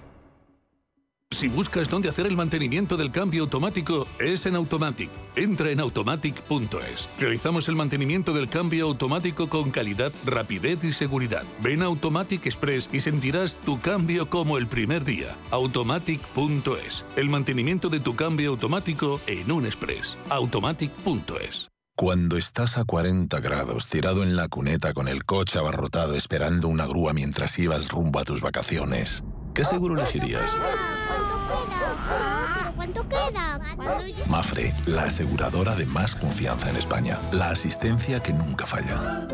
[1.34, 5.10] Si buscas dónde hacer el mantenimiento del cambio automático, es en Automatic.
[5.34, 7.08] Entra en automatic.es.
[7.18, 11.42] Realizamos el mantenimiento del cambio automático con calidad, rapidez y seguridad.
[11.60, 15.36] Ven Automatic Express y sentirás tu cambio como el primer día.
[15.50, 17.04] Automatic.es.
[17.16, 20.16] El mantenimiento de tu cambio automático en un express.
[20.30, 21.68] Automatic.es.
[21.96, 26.86] Cuando estás a 40 grados tirado en la cuneta con el coche abarrotado esperando una
[26.86, 30.56] grúa mientras ibas rumbo a tus vacaciones, ¿qué seguro elegirías?
[32.76, 33.60] ¿Cuánto queda?
[34.28, 37.18] Mafre, la aseguradora de más confianza en España.
[37.32, 39.26] La asistencia que nunca falla.